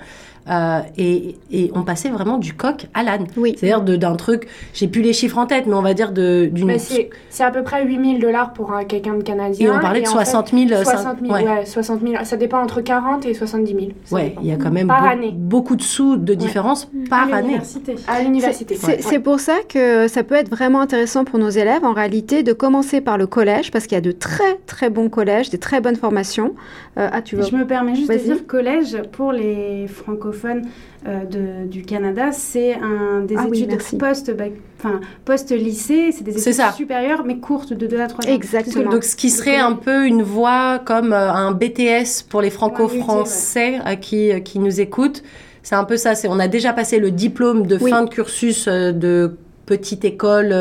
[0.49, 1.35] Euh, et,
[1.73, 3.25] on passait vraiment du coq à l'âne.
[3.37, 3.55] Oui.
[3.57, 6.67] C'est-à-dire d'un truc, j'ai plus les chiffres en tête, mais on va dire d'une.
[6.67, 6.73] Bah,
[7.29, 9.67] c'est à peu près 8000 dollars pour quelqu'un de canadien.
[9.67, 10.83] Et on parlait de 60 000.
[10.83, 11.65] 60 000, ouais.
[11.65, 12.13] 60 000.
[12.23, 13.85] Ça dépend entre 40 et 70 000.
[14.11, 14.91] Ouais, il y a quand même
[15.33, 17.59] beaucoup de sous de différence par année.
[18.07, 18.75] À l'université.
[18.75, 22.53] C'est pour ça que ça peut être vraiment intéressant pour nos élèves, en réalité, de
[22.53, 25.81] commencer par le collège, parce qu'il y a de très très bons collèges, des très
[25.81, 26.53] bonnes formations.
[26.97, 27.43] Euh, ah, tu veux...
[27.43, 32.73] Je me permets juste de dire collège pour les francophones euh, de, du Canada, c'est
[32.75, 34.31] un des ah études post,
[34.79, 38.33] enfin, post-lycée, c'est des études supérieures, mais courtes de 2 à 3 ans.
[38.33, 38.91] Exactement.
[38.91, 43.79] Donc, ce qui serait un peu une voie comme euh, un BTS pour les franco-français
[43.85, 45.23] à qui, euh, qui nous écoutent.
[45.63, 46.15] C'est un peu ça.
[46.15, 50.53] C'est, on a déjà passé le diplôme de fin de cursus de petite école,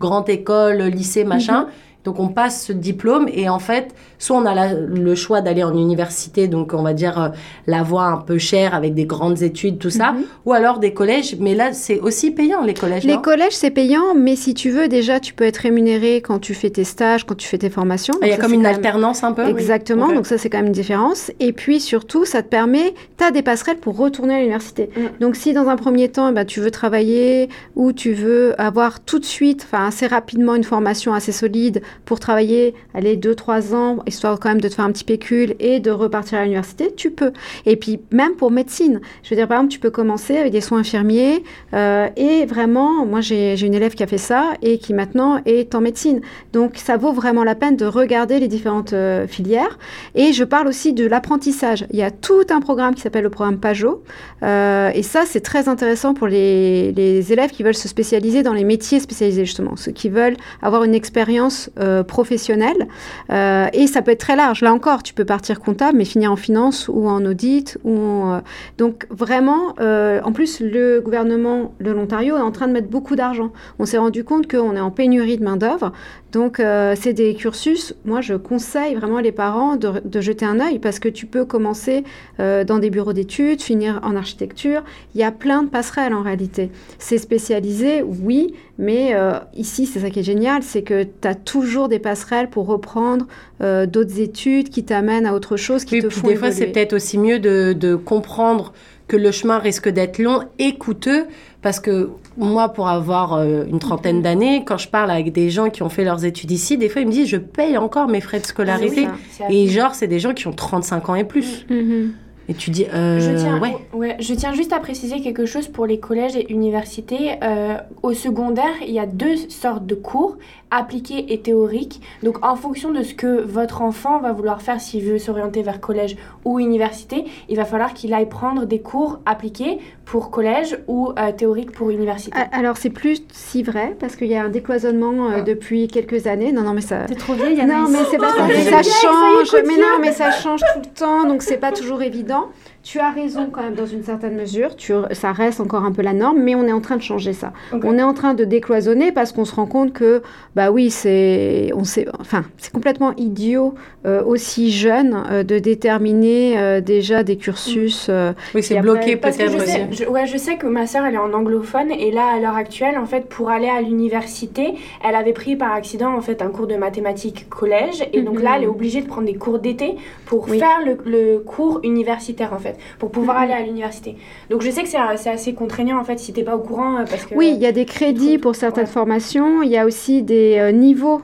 [0.00, 1.62] grande école, lycée, machin.
[1.62, 1.68] Mhm.
[2.04, 5.74] Donc on passe ce diplôme et en fait, soit on a le choix d'aller en
[5.74, 7.28] université, donc on va dire euh,
[7.66, 10.22] la voie un peu chère avec des grandes études, tout ça, mhm.
[10.46, 11.36] ou alors des collèges.
[11.38, 13.04] Mais là, c'est aussi payant les collèges.
[13.04, 16.54] Les collèges, c'est payant, mais si tu veux, déjà, tu peux être rémunéré quand tu
[16.54, 18.14] fais tes stages, quand tu fais tes formations.
[18.22, 19.46] Ah, il y a comme une alternance un peu.
[19.46, 20.12] Exactement.
[20.12, 21.30] Donc ça, c'est quand même une différence.
[21.38, 24.90] Et puis surtout, ça te permet, tu as des passerelles pour retourner à l'université.
[24.96, 25.20] Mm.
[25.20, 29.18] Donc si dans un premier temps, bah, tu veux travailler ou tu veux avoir tout
[29.18, 34.38] de suite, enfin assez rapidement, une formation assez solide pour travailler, aller 2-3 ans, histoire
[34.40, 37.32] quand même de te faire un petit pécule et de repartir à l'université, tu peux.
[37.66, 40.60] Et puis même pour médecine, je veux dire par exemple, tu peux commencer avec des
[40.60, 41.42] soins infirmiers
[41.74, 45.74] euh, et vraiment, moi j'ai une élève qui a fait ça et qui maintenant est
[45.74, 46.20] en médecine.
[46.52, 49.78] Donc ça vaut vraiment la peine de regarder les différentes euh, filières.
[50.14, 51.86] Et je parle aussi de l'apprentissage.
[51.90, 54.02] Il y a tout un programme qui s'appelle le programme Pajot
[54.42, 58.52] euh, et ça c'est très intéressant pour les, les, élèves qui veulent se spécialiser dans
[58.52, 61.70] les métiers spécialisés justement, ceux qui veulent avoir une expérience
[62.06, 62.88] professionnelle.
[63.30, 64.62] et ça peut être très large.
[64.62, 67.78] Là encore, tu peux partir comptable, mais finir en finance ou en audit.
[67.84, 68.40] Ou euh,
[68.78, 73.16] Donc vraiment, euh, en plus, le gouvernement de l'Ontario est en train de mettre beaucoup
[73.16, 73.52] d'argent.
[73.78, 75.92] On s'est rendu compte qu'on est en pénurie de main-d'œuvre.
[76.32, 80.78] Donc euh, c'est des cursus, moi je conseille vraiment les parents de, jeter un œil
[80.78, 82.04] parce que tu peux commencer
[82.38, 84.84] dans des bureaux d'études, finir en architecture.
[85.14, 86.70] Il y a plein de passerelles en réalité.
[86.98, 89.14] C'est spécialisé, oui, mais
[89.54, 93.26] ici c'est ça qui est génial, c'est que tu as toujours des passerelles pour reprendre
[93.60, 97.18] d'autres études qui t'amènent à autre chose, qui te font Des fois, c'est peut-être aussi
[97.18, 98.72] mieux de, comprendre
[99.08, 101.26] que le chemin risque d'être long et coûteux
[101.62, 104.22] parce que moi, pour avoir euh, une trentaine mhm.
[104.22, 107.02] d'années, quand je parle avec des gens qui ont fait leurs études ici, des fois
[107.02, 109.08] ils me disent je paye encore mes frais de scolarité.
[109.50, 111.66] et genre, c'est des gens qui ont 35 ans et plus.
[111.68, 112.12] Mhm.
[112.50, 113.76] Et tu dis, euh, je, tiens, ouais.
[113.92, 114.16] ouais.
[114.18, 117.34] je tiens juste à préciser quelque chose pour les collèges et universités.
[117.44, 120.36] Euh, au secondaire, il y a deux sortes de cours,
[120.70, 122.00] appliqués et théoriques.
[122.22, 125.80] Donc, en fonction de ce que votre enfant va vouloir faire s'il veut s'orienter vers
[125.80, 131.12] collège ou université, il va falloir qu'il aille prendre des cours appliqués pour collège ou
[131.18, 132.36] euh, théoriques pour université.
[132.52, 135.40] Alors, c'est plus si vrai parce qu'il y a un décloisonnement euh, ah.
[135.42, 136.52] depuis quelques années.
[136.52, 137.06] Non, non, mais ça.
[137.08, 138.82] C'est trop vieille, Non, mais c'est pas ça.
[138.82, 139.62] ça change.
[139.66, 142.48] Mais non, mais ça change tout le temps, donc c'est pas toujours évident.
[142.82, 144.74] Tu as raison quand même dans une certaine mesure.
[144.74, 147.34] Tu, ça reste encore un peu la norme, mais on est en train de changer
[147.34, 147.52] ça.
[147.72, 150.22] On est en train de décloisonner parce qu'on se rend compte que,
[150.56, 153.74] bah oui, c'est, on sait, enfin, c'est complètement idiot
[154.06, 158.10] euh, aussi jeune euh, de déterminer euh, déjà des cursus.
[158.54, 159.78] oui, c'est bloqué peut-être aussi.
[159.90, 162.56] Je, ouais, je sais que ma sœur, elle est en anglophone et là, à l'heure
[162.56, 164.74] actuelle, en fait, pour aller à l'université,
[165.06, 168.54] elle avait pris par accident en fait un cours de mathématiques collège et donc là,
[168.56, 168.72] elle est mhm.
[168.72, 173.10] obligée de prendre des cours d'été pour faire le, le cours universitaire en fait, pour
[173.10, 173.42] pouvoir mhm.
[173.44, 174.16] aller à l'université.
[174.50, 177.04] Donc je sais que c'est assez contraignant en fait si t'es pas au courant euh,
[177.08, 177.34] parce que.
[177.34, 180.72] Oui, il y a des crédits pour certaines formations, il y a aussi des euh,
[180.72, 181.20] niveaux.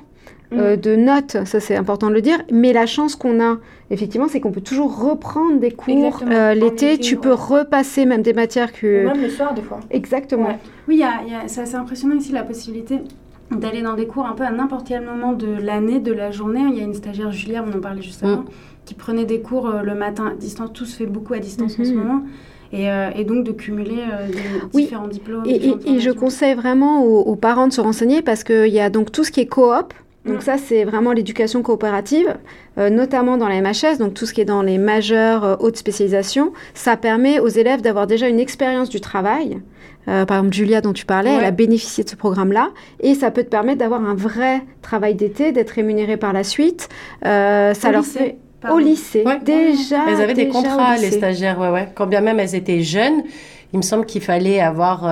[0.53, 0.81] Euh, mhm.
[0.81, 3.57] de notes, ça c'est important de le dire, mais la chance qu'on a,
[3.91, 6.23] effectivement, c'est qu'on peut toujours reprendre des cours
[6.55, 9.07] l'été, tu peux repasser même des matières que...
[9.07, 9.81] même le soir des fois.
[9.91, 10.57] Exactement.
[10.87, 11.11] Oui, y a,
[11.49, 13.01] c'est assez impressionnant ici la possibilité
[13.51, 16.63] d'aller dans des cours un peu à n'importe quel moment de l'année, de la journée.
[16.71, 18.45] Il y a une stagiaire, Julia, on en parlait juste avant, mm
[18.87, 20.71] qui prenaient des cours euh, le matin à distance.
[20.73, 21.99] Tout se fait beaucoup à distance en ce mhm.
[21.99, 22.23] moment.
[22.73, 24.27] Et, euh, et, donc de cumuler euh,
[24.73, 25.45] différents diplômes.
[25.47, 29.13] Et, et, je conseille vraiment aux, parents de se renseigner parce qu'il y a donc
[29.13, 29.93] tout ce qui est coop.
[30.25, 32.37] Donc ça, c'est vraiment l'éducation coopérative,
[32.77, 36.53] notamment dans la MHS, donc tout ce qui est dans les majeures hautes spécialisations.
[36.75, 39.61] Ça permet aux élèves d'avoir déjà une expérience du travail.
[40.07, 42.71] par exemple, Julia dont tu parlais, elle a bénéficié de ce programme-là.
[42.99, 46.89] Et ça peut te permettre d'avoir un vrai travail d'été, d'être rémunéré par la suite.
[47.23, 48.39] ça leur fait
[48.73, 50.05] au lycée, déjà.
[50.09, 51.89] Elles avaient des contrats, les stagiaires, ouais, ouais.
[51.95, 53.23] Quand bien même elles étaient jeunes,
[53.73, 55.05] il me semble qu'il fallait avoir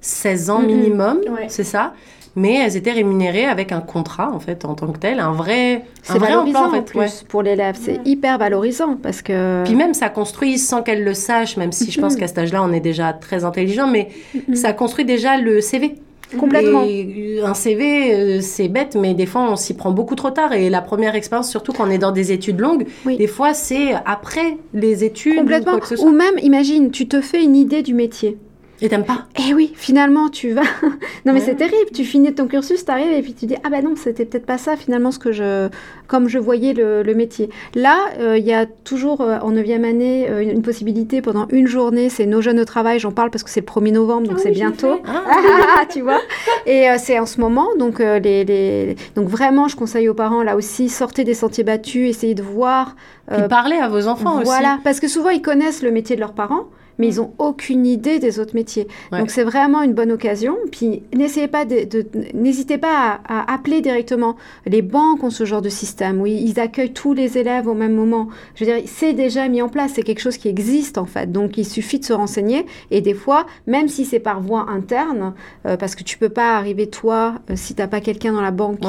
[0.00, 1.92] 16 euh, ans minimum, c'est ça
[2.36, 5.84] mais elles étaient rémunérées avec un contrat en fait en tant que tel, un vrai,
[6.08, 6.82] un vrai emploi en fait.
[6.82, 9.64] plus pour l'élève, c'est hyper valorisant parce que.
[9.64, 12.62] Puis même ça construit sans qu'elle le sache, même si je pense qu'à cet âge-là
[12.62, 14.08] on est déjà très intelligent, mais
[14.54, 15.96] ça construit déjà le CV.
[16.38, 16.84] Complètement.
[16.86, 20.52] Et un CV, euh, c'est bête, mais des fois, on s'y prend beaucoup trop tard.
[20.52, 23.94] Et la premire expérience, surtout quand on est dans des études longues, des fois, c'est
[24.06, 25.36] après les études.
[25.36, 25.78] Complètement.
[25.98, 28.38] Ou, ou même, imagine, tu te fais une idée du métier.
[28.82, 29.26] Et t'aimes pas?
[29.46, 30.62] Eh oui, finalement, tu vas.
[31.26, 31.90] non, mais c'est terrible.
[31.94, 34.58] Tu finis ton cursus, t'arrives et puis tu dis Ah ben non, c'était peut-être pas
[34.58, 35.68] ça finalement ce que je.
[36.06, 37.50] Comme je voyais le, métier.
[37.74, 41.66] Là, euh, il y a toujours euh, en 9e année euh, une, possibilité pendant une
[41.66, 42.08] journée.
[42.08, 42.98] C'est Nos jeunes au travail.
[42.98, 45.00] J'en parle parce que c'est le 1er novembre, donc ah c'est bientôt.
[45.06, 45.84] Ah.
[45.90, 46.20] tu vois?
[46.66, 47.68] Et c'est en ce moment.
[47.78, 48.96] Donc, les, les...
[49.14, 52.96] donc vraiment, je conseille aux parents là aussi sortez des sentiers battus, essayez de voir.
[53.30, 54.44] Puis parlez à vos enfants aussi.
[54.44, 56.66] Voilà, parce que souvent ils connaissent le métier de leurs parents
[57.00, 58.86] mais ils n'ont aucune idée des autres métiers.
[59.10, 60.56] Donc c'est vraiment une bonne occasion.
[60.70, 61.86] Puis n'essayez pas de,
[62.34, 64.36] n'hésitez pas à, appeler directement.
[64.66, 67.94] Les banques ont ce genre de système où ils accueillent tous les élèves au même
[67.94, 68.28] moment.
[68.54, 71.32] Je veux dire, c'est déjà mis en place, c'est quelque chose qui existe en fait.
[71.32, 75.32] Donc il suffit de se renseigner et des fois, même si c'est par voie interne,
[75.66, 78.42] euh, parce que tu peux pas arriver toi euh, si tu n'as pas quelqu'un dans
[78.42, 78.80] la banque,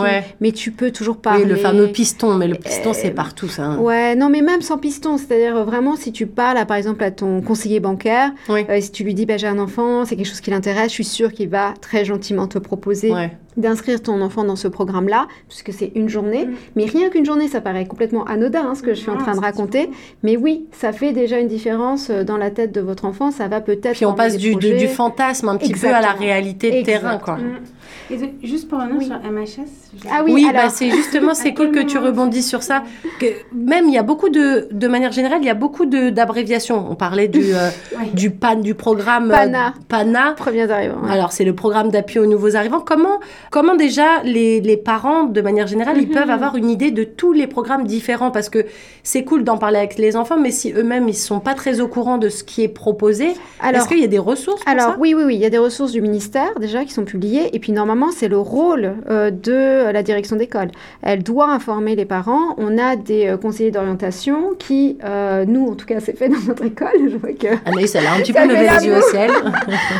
[0.41, 1.43] mais tu peux toujours parler.
[1.43, 3.63] Oui, le fameux piston, mais le piston c'est partout ça.
[3.63, 3.77] Hein.
[3.77, 7.41] Ouais, non mais même sans piston, c'est-à-dire vraiment si tu parles par exemple à ton
[7.41, 10.51] conseiller bancaire euh, si tu lui dis bah, j'ai un enfant, c'est quelque chose qui
[10.51, 13.11] l'intéresse, je suis sûre qu'il va très gentiment te proposer
[13.57, 16.45] d'inscrire ton enfant dans ce programme-là, puisque c'est une journée.
[16.45, 16.53] Mm.
[16.75, 19.35] Mais rien qu'une journée, ça paraît complètement anodin, hein, ce que je suis en train
[19.35, 19.89] de raconter.
[20.23, 23.31] Mais oui, ça fait déjà une différence euh, dans la tête de votre enfant.
[23.31, 23.95] Ça va peut-être.
[23.95, 27.37] Puis on passe du, du, fantasme un petit peu à la réalité de terrain, quoi.
[28.11, 29.91] Et juste pour revenir sur MHS.
[30.11, 32.83] Ah oui, bah, c'est justement c'est cool que tu rebondis sur ça.
[33.19, 36.85] Que même il y a beaucoup de, de manière générale, il y a beaucoup d'abréviations.
[36.89, 37.69] On parlait du euh,
[38.13, 39.73] du PAN, du programme euh, PANA.
[39.87, 40.33] PANA.
[40.33, 41.03] Premiers arrivants.
[41.09, 42.81] Alors c'est le programme d'appui aux nouveaux arrivants.
[42.81, 43.19] Comment
[43.49, 46.13] comment déjà les, les parents de manière générale ils mhm.
[46.13, 48.31] peuvent avoir une idée de tous les programmes différents?
[48.31, 48.65] Parce que
[49.03, 51.87] c'est cool d'en parler avec les enfants, mais si eux-mêmes ils sont pas très au
[51.87, 55.13] courant de ce qui est proposé, est-ce qu'il y a des ressources pour Alors oui
[55.15, 57.71] oui oui, il y a des ressources du ministère déjà qui sont publiées et puis
[57.71, 60.69] normalement c'est le rôle de la direction d'école.
[61.01, 62.55] Elle doit informer les parents.
[62.57, 64.97] On a des conseillers d'orientation qui,
[65.47, 66.87] nous, en tout cas, c'est fait dans notre école.
[67.11, 67.47] Je vois que.
[67.65, 69.31] Anaïs, elle a un petit peu levé les yeux au ciel.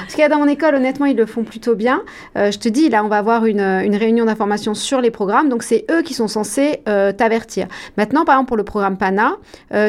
[0.09, 2.01] Qu'il y a dans mon école, honnêtement, ils le font plutôt bien.
[2.35, 5.49] je te dis, là, on va avoir une, une réunion d'information sur les programmes.
[5.49, 7.67] Donc, c'est eux qui sont censés t'avertir.
[7.97, 9.37] Maintenant, par exemple, pour le programme PANA,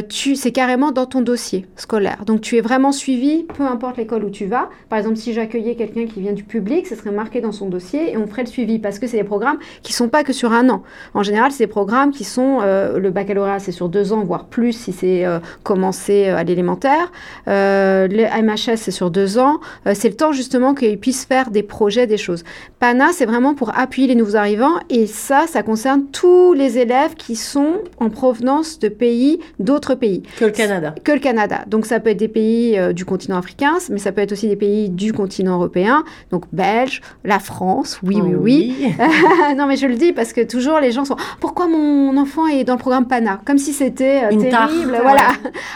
[0.08, 2.24] tu, c'est carrément dans ton dossier scolaire.
[2.26, 4.68] Donc, tu es vraiment suivi, peu importe l'école où tu vas.
[4.88, 8.01] Par exemple, si j'accueillais quelqu'un qui vient du public, ce serait marqué dans son dossier
[8.10, 10.52] et on ferait le suivi parce que c'est des programmes qui sont pas que sur
[10.52, 10.82] un an.
[11.14, 14.46] En général, c'est des programmes qui sont euh, le baccalauréat, c'est sur deux ans, voire
[14.46, 17.12] plus si c'est euh, commencé euh, à l'élémentaire.
[17.46, 19.60] le MHS, c'est sur deux ans.
[19.94, 22.44] c'est le temps justement qu'ils puissent faire des projets, des choses.
[22.78, 27.14] PANA, c'est vraiment pour appuyer les nouveaux arrivants et ça, ça concerne tous les élèves
[27.14, 30.22] qui sont en provenance de pays, d'autres pays.
[30.38, 30.94] Que le Canada.
[31.04, 31.64] Que le Canada.
[31.66, 34.56] Donc ça peut être des pays du continent africain, mais ça peut être aussi des
[34.56, 38.94] pays du continent européen, donc Belge, la France, oui, oui, oui.
[39.56, 42.64] non, mais je le dis parce que toujours les gens sont pourquoi mon enfant est
[42.64, 43.40] dans le programme PANA?
[43.44, 45.28] Comme si c'était euh, terrible, voilà.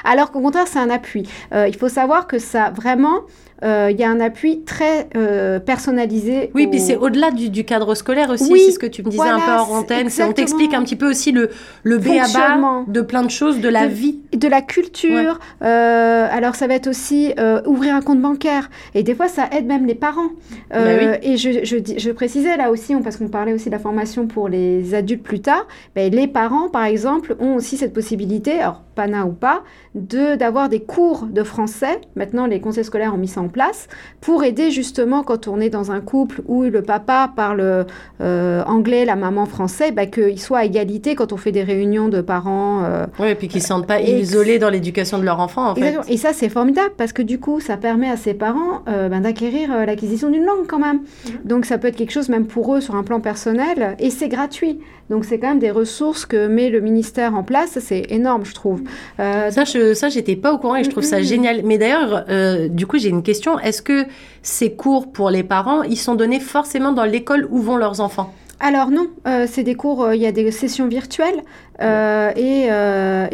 [0.05, 1.29] Alors qu'au contraire, c'est un appui.
[1.53, 3.23] Euh, il faut savoir que ça vraiment
[3.63, 6.51] euh, il y a un appui très euh, personnalisé.
[6.55, 9.41] Oui, puis c'est au-delà du, cadre scolaire aussi, c'est ce que tu me disais un
[9.41, 10.09] peu en antenne.
[10.21, 11.51] On t'explique un petit peu aussi le,
[11.83, 12.85] le B.A.B.A.
[12.87, 14.21] de plein de choses, de la vie.
[14.33, 15.39] De la culture.
[15.63, 17.35] Euh, alors, ça va être aussi
[17.67, 18.71] ouvrir un compte bancaire.
[18.95, 20.31] Et des fois, ça aide même les parents.
[20.71, 20.79] Bah
[21.23, 24.49] et je, je, je, précisais là aussi, parce qu'on parlait aussi de la formation pour
[24.49, 29.27] les adultes plus tard, ben, les parents, par exemple, ont aussi cette possibilité, alors PANA
[29.27, 29.63] ou pas,
[29.95, 32.01] d'avoir des cours de français.
[32.17, 33.87] Maintenant, les conseils scolaires ont mis ça en place
[34.21, 37.87] pour aider justement quand on est dans un couple où le papa parle
[38.21, 42.09] euh, anglais, la maman français, bah, qu'ils soient à égalité quand on fait des réunions
[42.09, 42.83] de parents.
[42.85, 45.71] Euh, oui, et puis qu'ils ne se sentent pas isolés dans l'éducation de leur enfant,
[45.71, 45.99] en fait.
[46.09, 49.21] Et ça, c'est formidable parce que du coup, ça permet à ces parents euh, ben,
[49.21, 51.01] d'acquérir l'acquisition d'une langue quand même.
[51.01, 51.31] Mm-hmm.
[51.47, 54.29] Donc, ça peut être quelque chose même pour eux sur un plan personnel et c'est
[54.29, 54.81] gratuit.
[55.11, 57.79] Donc, c'est quand même des ressources que met le ministère en place.
[57.81, 58.83] C'est énorme, je trouve.
[59.19, 61.63] ça, je, ça, j'étais pas au courant et je trouve ça génial.
[61.65, 62.25] Mais d'ailleurs,
[62.71, 64.05] du coup, j'ai une question est-ce que
[64.43, 68.33] ces cours pour les parents, ils sont donnés forcément dans l'école où vont leurs enfants?
[68.59, 71.43] Alors non, euh, c'est des cours, euh, il y a des sessions virtuelles
[71.83, 72.69] euh, et,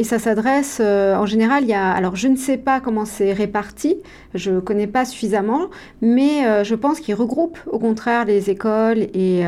[0.00, 3.32] et, ça s'adresse en général, il y a, alors je ne sais pas comment c'est
[3.32, 3.98] réparti,
[4.34, 5.68] je ne connais pas suffisamment,
[6.00, 9.44] mais je pense qu'ils regroupent au contraire les écoles, et,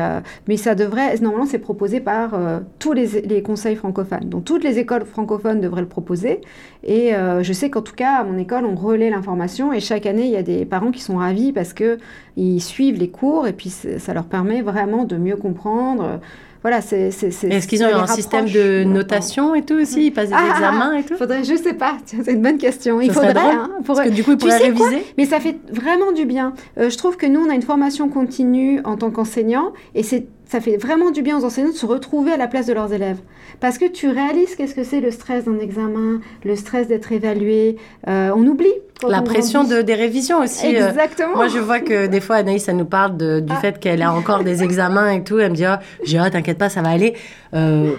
[0.47, 2.37] mais ça devrait, normalement c'est proposé par
[2.79, 6.41] tous les, les, conseils francophones, donc toutes les écoles francophones devraient le proposer
[6.83, 10.25] et je sais qu'en tout cas à mon école on relaie l'information et chaque année
[10.25, 11.97] il y a des parents qui sont ravis parce que
[12.37, 16.19] ils suivent les cours et puis ça leur permet vraiment de mieux comprendre.
[16.65, 17.09] Voilà, c'est.
[17.09, 20.07] Est-ce qu'ils ont un système de notation et tout aussi?
[20.07, 21.15] Ils passent des ah, examens et tout?
[21.15, 22.99] faudrait, Je sais pas, c'est une bonne question.
[22.99, 23.37] Il faudrait.
[23.37, 25.05] Hein, Parce que du coup, ils pourraient réviser.
[25.19, 26.55] Mais ça fait vraiment du bien.
[26.79, 30.25] Euh, je trouve que nous, on a une formation continue en tant qu'enseignant et c'est
[30.55, 32.93] ça fait vraiment du bien aux enseignants de se retrouver à la place de leurs
[32.93, 33.17] élèves.
[33.59, 37.75] Parce que tu réalises qu'est-ce que c'est le stress d'un examen, le stress d'être évalué.
[38.07, 38.71] Euh, on oublie.
[39.05, 40.73] La pression de, des révisions aussi.
[40.73, 40.87] Euh.
[40.87, 41.35] Exactement.
[41.35, 43.59] moi, je vois que des fois, Anaïs, ça nous parle de, du ah.
[43.59, 45.37] fait qu'elle a encore des examens et tout.
[45.39, 47.15] Elle me dit, oh, j'ai oh, t'inquiète pas, ça va aller.
[47.53, 47.91] Euh,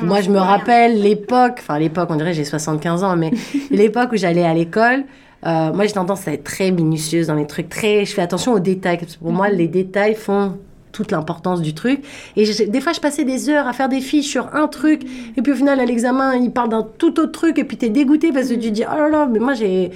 [0.00, 3.32] moi, je me rappelle l'époque, enfin l'époque, on dirait j'ai 75 ans, mais
[3.72, 5.02] l'époque où j'allais à l'école,
[5.44, 8.04] moi, j'ai tendance à être très minutieuse dans les trucs, très.
[8.04, 9.00] Je fais attention aux détails.
[9.20, 10.54] pour moi, les détails font
[10.96, 12.02] toute l'importance du truc.
[12.36, 15.02] Et des fois, je passais des heures à faire des fiches sur un truc,
[15.36, 17.86] et puis au final, à l'examen, il parle d'un tout autre truc, et puis tu
[17.86, 19.90] es dégoûté parce que tu dis, oh là là, mais moi, j'ai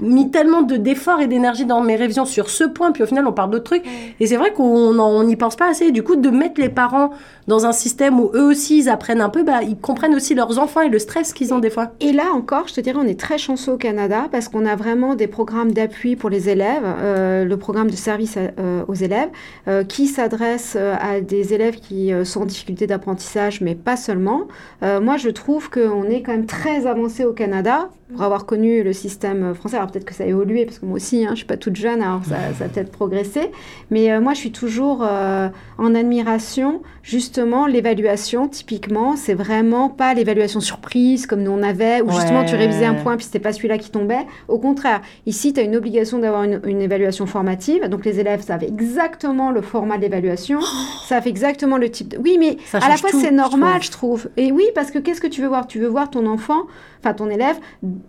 [0.00, 3.32] mis tellement d'efforts et d'énergie dans mes révisions sur ce point, puis au final, on
[3.32, 3.84] parle d'autres trucs.
[4.20, 5.90] Et c'est vrai qu'on n'y pense pas assez.
[5.90, 7.10] Du coup, de mettre les parents
[7.48, 10.58] dans un système où eux aussi, ils apprennent un peu, bah, ils comprennent aussi leurs
[10.58, 11.92] enfants et le stress qu'ils ont des fois.
[12.00, 14.76] Et là encore, je te dirais, on est très chanceux au Canada parce qu'on a
[14.76, 19.28] vraiment des programmes d'appui pour les élèves, euh, le programme de service euh, aux élèves,
[19.68, 23.96] euh, qui s'adresse euh, à des élèves qui euh, sont en difficulté d'apprentissage, mais pas
[23.96, 24.46] seulement.
[24.82, 28.82] Euh, moi, je trouve qu'on est quand même très avancé au Canada pour avoir connu
[28.82, 29.76] le système français.
[29.76, 31.56] Alors peut-être que ça a évolué, parce que moi aussi, hein, je ne suis pas
[31.56, 33.50] toute jeune, alors ça, ça a peut-être progressé.
[33.90, 36.82] Mais moi, je suis toujours en admiration.
[37.02, 42.54] Justement, l'évaluation, typiquement, c'est vraiment pas l'évaluation surprise comme nous on avait, où justement tu
[42.54, 44.26] révisais un point puis c'était pas celui-là qui tombait.
[44.48, 47.88] Au contraire, ici, tu as une obligation d'avoir une, une évaluation formative.
[47.88, 50.60] Donc les élèves savent exactement le format de l'évaluation.
[51.06, 52.18] ça fait exactement le type de...
[52.18, 54.28] Oui, mais à la fois, c'est normal, je trouve.
[54.36, 55.66] Et oui, parce que qu'est-ce que tu veux voir?
[55.66, 56.62] Tu veux voir ton enfant,
[57.00, 57.56] enfin ton élève,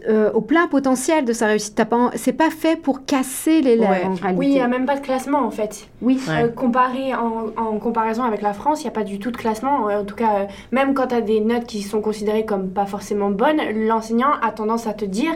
[0.08, 1.82] euh, au plein potentiel de sa réussite.
[2.15, 4.36] C'est pas fait pour casser l'élève en réalité.
[4.36, 5.88] Oui, il n'y a même pas de classement en fait.
[6.01, 6.19] Oui.
[6.29, 9.86] Euh, comparé en, comparaison avec la France, il n'y a pas du tout de classement.
[9.86, 13.29] En tout cas, même quand tu as des notes qui sont considérées comme pas forcément
[13.29, 15.32] bonnes, l'enseignant a tendance à te dire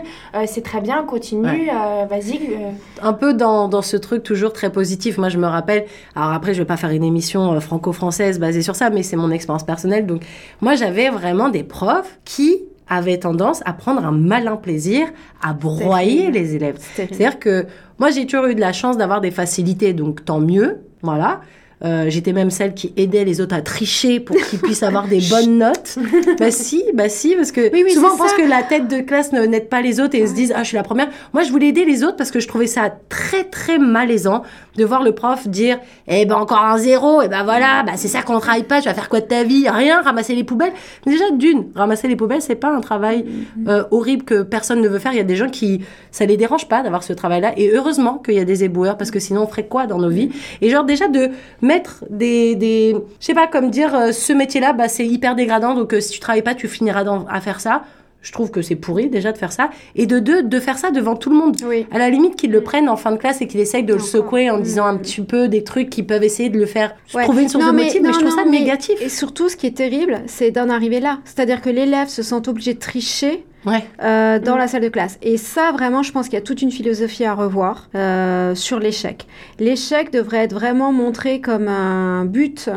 [0.45, 1.69] c'est très bien, continue,
[2.09, 2.57] vas-y.
[3.01, 5.17] Un peu dans, dans, ce truc toujours très positif.
[5.17, 8.75] Moi, je me rappelle, alors après, je vais pas faire une émission franco-française basée sur
[8.75, 10.05] ça, mais c'est mon expérience personnelle.
[10.05, 10.23] Donc,
[10.61, 15.07] moi, j'avais vraiment des profs qui avaient tendance à prendre un malin plaisir
[15.41, 16.77] à broyer les élèves.
[16.95, 17.65] C'est-à-dire que
[17.99, 21.41] moi, j'ai toujours eu de la chance d'avoir des facilités, donc tant mieux, voilà.
[21.85, 25.21] Euh, j'étais même celle qui aidait les autres à tricher pour qu'ils puissent avoir des
[25.29, 25.99] bonnes notes.
[26.39, 29.69] bah si, bah si, parce que souvent on pense que la tête de classe n'aide
[29.69, 31.09] pas les autres et ils se disent ah je suis la première.
[31.33, 34.41] Moi je voulais aider les autres parce que je trouvais ça très très malaisant
[34.75, 37.93] de voir le prof dire eh ben encore un zéro et eh ben voilà bah
[37.95, 39.69] c'est ça qu'on travaille pas tu vas faire quoi de ta vie?
[39.69, 40.73] Rien ramasser les poubelles
[41.05, 43.69] mais déjà d'une ramasser les poubelles c'est pas un travail mm-hmm.
[43.69, 46.37] euh, horrible que personne ne veut faire il y a des gens qui ça les
[46.37, 49.19] dérange pas d'avoir ce travail là et heureusement qu'il y a des éboueurs parce que
[49.19, 50.29] sinon on ferait quoi dans nos vies?
[50.61, 51.29] Et genre déjà de
[51.67, 55.35] mettre des, des je sais pas comme dire euh, ce métier là bah c'est hyper
[55.35, 57.83] dégradant donc euh, si tu travailles pas tu finiras à faire ça
[58.27, 59.69] je trouve que c'est pourri déjà de faire ça.
[59.95, 61.55] Et de deux, de faire ça devant tout le monde.
[61.91, 63.99] À la limite qu'ils le prennent en fin de classe et qu'ils essayent de le
[63.99, 66.93] secouer en disant un petit peu des trucs qui peuvent essayer de le faire
[67.23, 69.01] trouver une source de motif, mais, je trouve ça négatif.
[69.01, 71.19] Et surtout, ce qui est terrible, c'est d'en arriver là.
[71.23, 74.59] C'est-à-dire que l'élève se sent obligé de tricher euh, dans mm.
[74.59, 75.17] la salle de classe.
[75.21, 78.79] Et ça, vraiment, je pense qu'il y a toute une philosophie à revoir euh, sur
[78.79, 79.27] l'échec.
[79.59, 82.69] L'échec devrait être vraiment montré comme un but,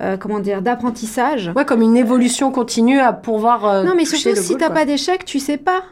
[0.00, 1.52] euh, comment dire, d'apprentissage.
[1.56, 3.84] Ouais, comme une évolution continue à pouvoir.
[3.84, 5.82] non, mais surtout, si tu n'as pas d'échec, tu sais pas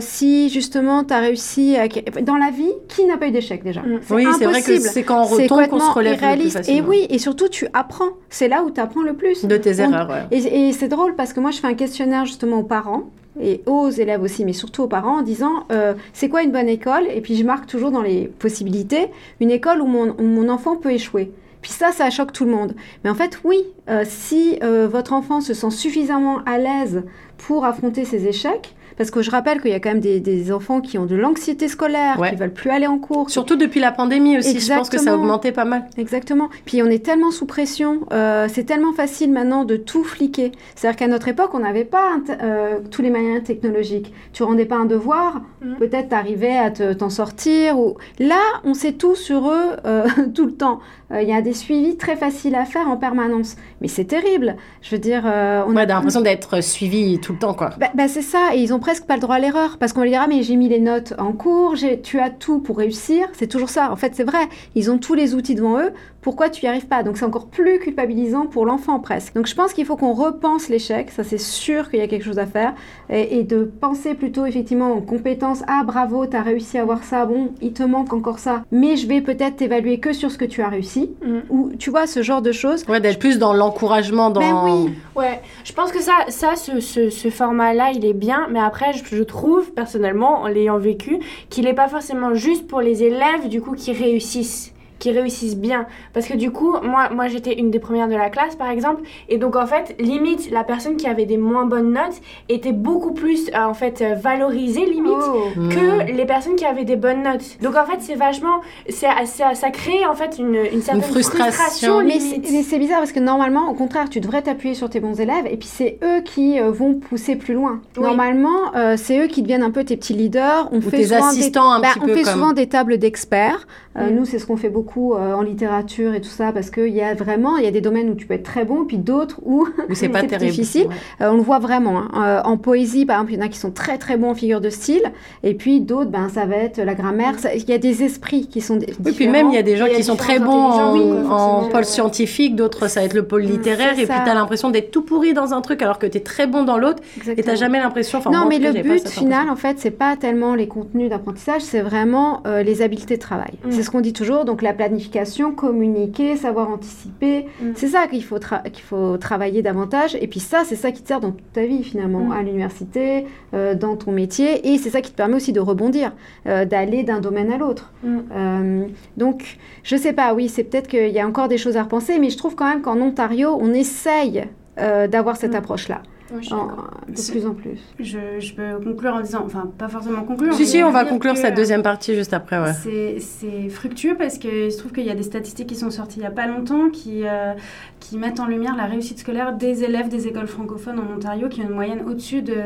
[0.00, 1.86] si justement tu as réussi à...
[2.22, 3.82] Dans la vie, qui n'a pas eu d'échec déjà?
[3.82, 4.00] Mm.
[4.10, 6.68] Oui, c'est vrai que c'est quand on retombe qu'on se relève irréaliste.
[6.68, 8.10] et oui, et surtout, tu apprends.
[8.28, 9.44] C'est là où tu apprends le plus.
[9.44, 12.58] De tes erreurs, Et, et c'est drôle parce que moi, je fais un questionnaire justement
[12.58, 13.04] aux parents
[13.40, 16.68] et aux élèves aussi, mais surtout aux parents, en disant euh, c'est quoi une bonne
[16.68, 17.04] école?
[17.12, 19.08] Et puis je marque toujours dans les possibilités
[19.40, 21.32] une école où mon, mon enfant peut échouer.
[21.64, 22.74] Puis ça, ça choque tout le monde.
[23.02, 27.04] Mais en fait, oui, euh, si euh, votre enfant se sent suffisamment à l'aise
[27.38, 30.80] pour affronter ses échecs, parce que je rappelle qu'il y a quand même des, enfants
[30.80, 33.30] qui ont de l'anxiété scolaire, qui qui veulent plus aller en cours.
[33.30, 35.84] Surtout depuis la pandémie aussi, je pense que ça a augmenté pas mal.
[35.96, 36.48] Exactement.
[36.64, 40.52] Puis on est tellement sous pression, euh, c'est tellement facile maintenant de tout fliquer.
[40.74, 44.12] C'est-à-dire qu'à notre époque, on n'avait pas euh, tous les moyens technologiques.
[44.32, 45.76] Tu rendais pas un devoir, mm.
[45.76, 47.78] peut-être t'arrivais à t'en sortir.
[47.78, 47.96] Ou...
[48.18, 50.80] Là, on sait tout sur eux euh, tout le temps.
[51.10, 53.56] Il y a des suivis très faciles à faire en permanence.
[53.80, 54.56] Mais c'est terrible.
[54.82, 55.22] Je veux dire...
[55.24, 57.70] on a l'impression d'être suivi tout le temps, quoi.
[57.78, 58.54] Bah, bah, c'est ça.
[58.54, 60.42] Et ils ont presque pas le droit à l'erreur parce qu'on va dire ah mais
[60.42, 63.28] j'ai mis les notes en cours, tu as tout pour réussir.
[63.32, 63.92] C'est toujours ça.
[63.92, 64.48] En fait, c'est vrai.
[64.74, 65.92] Ils ont tous les outils devant eux.
[66.24, 69.34] Pourquoi tu y arrives pas Donc c'est encore plus culpabilisant pour l'enfant presque.
[69.34, 71.10] Donc je pense qu'il faut qu'on repense l'échec.
[71.10, 72.72] Ça c'est sûr qu'il y a quelque chose à faire
[73.10, 75.62] et, de penser plutôt effectivement en compétences.
[75.68, 77.26] Ah bravo, tu as réussi à avoir ça.
[77.26, 80.46] Bon, il te manque encore ça, mais je vais peut-être t'évaluer que sur ce que
[80.46, 81.10] tu as réussi.
[81.22, 81.40] Mm.
[81.50, 82.84] Ou tu vois ce genre de choses.
[82.88, 84.40] Ouais, d'être plus dans l'encouragement, dans.
[84.40, 84.94] Ben oui.
[85.14, 88.92] Ouais, je pense que ça, ça, ce, ce, ce format-là, il est bien, mais après,
[88.92, 91.18] je, trouve personnellement, en l'ayant vécu,
[91.50, 94.73] qu'il n'est pas forcément juste pour les élèves du coup qui réussissent
[95.04, 95.84] qui réussissent bien.
[96.14, 99.02] Parce que du coup, moi, moi j'étais une des premières de la classe, par exemple,
[99.28, 103.12] et donc en fait, limite, la personne qui avait des moins bonnes notes était beaucoup
[103.12, 105.48] plus, euh, en fait, euh, valorisée, limite, oh.
[105.68, 106.16] que hmm.
[106.16, 107.58] les personnes qui avaient des bonnes notes.
[107.60, 112.02] Donc en fait, c'est vachement, ça, ça crée en fait une, une certaine frustration.
[112.02, 115.44] mais c'est bizarre parce que normalement, au contraire, tu devrais t'appuyer sur tes bons élèves,
[115.50, 117.82] et puis c'est eux qui euh, vont pousser plus loin.
[117.98, 120.70] Normalement, c'est eux qui deviennent un peu tes petits leaders.
[120.72, 123.66] On Ou fait tes assistants un bah, petit on fait souvent des tables d'experts.
[123.96, 124.08] Mm.
[124.14, 127.00] Nous, c'est ce qu'on fait beaucoup euh, en littérature et tout ça, parce qu'il y
[127.00, 129.40] a vraiment, il y a des domaines où tu peux être très bon, puis d'autres
[129.44, 130.88] où, c'est pas difficile.
[131.20, 131.98] Euh, on le voit vraiment.
[131.98, 132.10] Hein.
[132.16, 134.34] Euh, en poésie, par exemple, il y en a qui sont très très bons en
[134.34, 135.02] figure de style,
[135.42, 137.34] et puis d'autres, ben, ça va être la grammaire.
[137.54, 139.02] Il y a des esprits qui sont différents.
[139.04, 142.56] Oui, puis même, il y a des gens qui sont très bons en, pôle scientifique,
[142.56, 145.02] d'autres, ça va être le pôle mm, littéraire, et puis tu as l'impression d'être tout
[145.02, 147.78] pourri dans un truc alors que tu es très bon dans l'autre, et tu jamais
[147.78, 148.20] l'impression.
[148.30, 152.42] Non, mais le but final, en fait, c'est pas tellement les contenus d'apprentissage, c'est vraiment
[152.64, 153.52] les habiletés de travail.
[153.64, 157.72] Mm ce qu'on dit toujours, donc la planification, communiquer, savoir anticiper, mm.
[157.74, 160.16] c'est ça qu'il faut, qu'il faut travailler davantage.
[160.20, 162.32] Et puis ça, c'est ça qui te sert dans toute ta vie finalement, mm.
[162.32, 166.12] à l'université, euh, dans ton métier, et c'est ça qui te permet aussi de rebondir,
[166.46, 167.92] euh, d'aller d'un domaine à l'autre.
[168.02, 168.18] Mm.
[168.32, 171.82] Euh, donc, je sais pas, oui, c'est peut-être qu'il y a encore des choses à
[171.82, 174.44] repenser, mais je trouve quand même qu'en Ontario, on essaye
[174.76, 176.02] d'avoir cette approche-là.
[176.40, 177.78] De plus en plus.
[177.98, 180.54] Je, peux conclure en disant, enfin pas forcément conclure.
[180.54, 182.58] Si, si, on va conclure cette deuxième partie juste après.
[182.58, 183.18] Ouais.
[183.20, 186.20] C'est fructueux parce qu'il se trouve qu'il y a des statistiques qui sont sorties il
[186.20, 187.54] n'y a pas longtemps qui, euh,
[188.00, 191.60] qui mettent en lumière la réussite scolaire des élèves des écoles francophones en Ontario qui
[191.60, 192.56] ont une moyenne au-dessus de,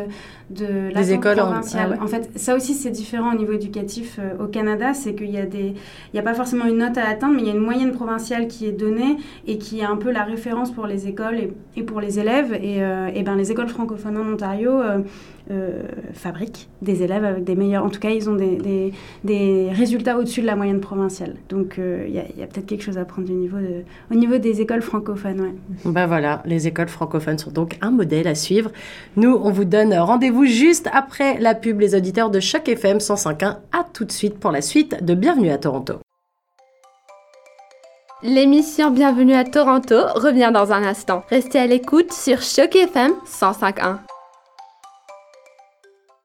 [0.50, 1.94] de la écoles provinciale.
[1.94, 5.14] En, ah en, fait, ça aussi c'est différent au niveau éducatif euh, au Canada, c'est
[5.14, 7.46] qu'il y a des, il n'y a pas forcément une note à atteindre, mais il
[7.46, 9.16] y a une moyenne provinciale qui est donnée
[9.46, 12.54] et qui est un peu la référence pour les écoles et, et pour les élèves.
[12.54, 14.80] Et, euh, et ben les écoles francophones en Ontario
[15.50, 15.82] euh,
[16.12, 17.82] fabriquent des élèves avec des meilleurs.
[17.82, 18.92] En tout cas, ils ont des,
[19.24, 21.36] des, résultats au-dessus de la moyenne provinciale.
[21.48, 23.56] Donc, euh, il y a, peut-être quelque chose à prendre niveau
[24.10, 25.54] au niveau des écoles francophones.
[25.86, 28.70] Ben voilà, les écoles francophones sont donc un modèle à suivre.
[29.16, 33.44] Nous, on vous donne rendez-vous juste après la pub, les auditeurs de Choc FM 105.1.
[33.72, 35.94] À tout de suite pour la suite de Bienvenue à Toronto.
[38.22, 41.22] L'émission Bienvenue à Toronto revient dans un instant.
[41.30, 44.17] Restez à l'écoute sur Choc FM 105.1.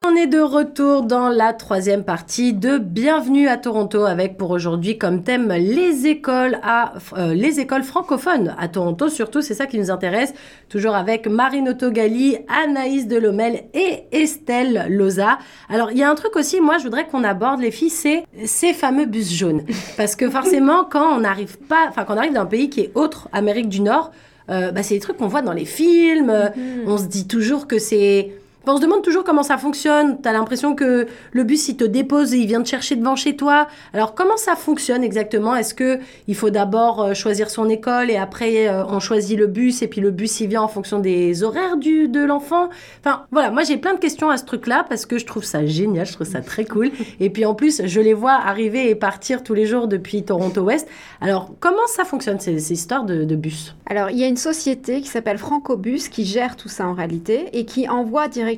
[0.06, 4.98] On est de retour dans la troisième partie de Bienvenue à Toronto avec pour aujourd'hui
[4.98, 9.78] comme thème les écoles à euh, les écoles francophones à Toronto surtout c'est ça qui
[9.78, 10.34] nous intéresse
[10.68, 15.38] toujours avec Marine Autogali, Anaïs Delomel et Estelle Loza.
[15.70, 18.24] Alors il y a un truc aussi moi je voudrais qu'on aborde les filles c'est
[18.44, 19.62] ces fameux bus jaunes
[19.96, 22.80] parce que forcément quand on n'arrive pas enfin quand on arrive dans un pays qui
[22.80, 24.10] est autre Amérique du Nord
[24.50, 26.86] euh, bah, c'est des trucs qu'on voit dans les films, mm-hmm.
[26.86, 28.34] on se dit toujours que c'est
[28.72, 30.20] on se demande toujours comment ça fonctionne.
[30.22, 33.16] Tu as l'impression que le bus, il te dépose et il vient te chercher devant
[33.16, 33.66] chez toi.
[33.92, 35.54] Alors, comment ça fonctionne exactement?
[35.54, 35.98] Est-ce que
[36.28, 39.88] il faut d'abord euh, choisir son école et après, euh, on choisit le bus et
[39.88, 42.70] puis le bus, il vient en fonction des horaires du, de l'enfant?
[43.00, 45.66] Enfin, voilà, moi, j'ai plein de questions à ce truc-là parce que je trouve ça
[45.66, 46.90] génial, je trouve ça très cool.
[47.20, 50.88] Et puis, en plus, je les vois arriver et partir tous les jours depuis Toronto-Ouest.
[51.20, 53.74] Alors, comment ça fonctionne, ces, histoires de, de bus?
[53.86, 57.48] Alors, il y a une société qui s'appelle Francobus qui gère tout ça en réalité
[57.52, 58.53] et qui envoie directement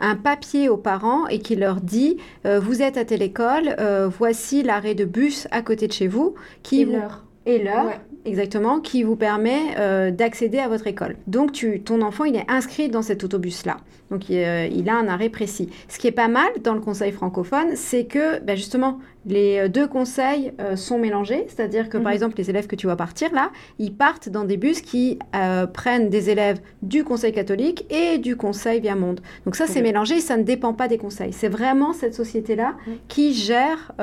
[0.00, 4.08] un papier aux parents et qui leur dit euh, vous êtes à telle école, euh,
[4.08, 8.80] voici l'arrêt de bus à côté de chez vous qui et l'heure et l'heure exactement
[8.80, 11.16] qui vous permet euh, d'accéder à votre école.
[11.26, 13.78] Donc tu, ton enfant il est inscrit dans cet autobus là.
[14.12, 15.70] Donc il, a un arrêt précis.
[15.88, 19.68] Ce qui est pas mal dans le conseil francophone, c'est que ben, justement les euh,
[19.68, 22.14] deux conseils euh, sont mélangés, c'est-à-dire que par mhm.
[22.14, 25.66] exemple les élèves que tu vois partir là, ils partent dans des bus qui euh,
[25.66, 29.20] prennent des élèves du conseil catholique et du conseil via monde.
[29.44, 31.32] Donc ça c'est mélangé, ça ne dépend pas des conseils.
[31.32, 32.74] C'est vraiment cette société-là
[33.08, 33.94] qui gère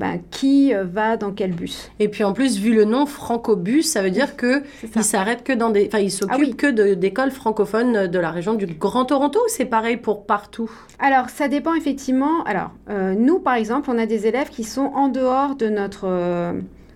[0.00, 1.90] ben, qui va dans quel bus.
[2.00, 4.62] Et puis en plus, vu le nom Francobus, ça veut dire que
[4.96, 8.54] il s'arrête que dans des, enfin il s'occupe ah que d'écoles francophones de la région
[8.54, 9.23] du Grand Toronto.
[9.28, 10.70] Ou C'est pareil pour partout?
[10.98, 12.42] Alors ça dépend effectivement.
[12.44, 16.54] Alors nous par exemple, on a des élèves qui sont en dehors de notre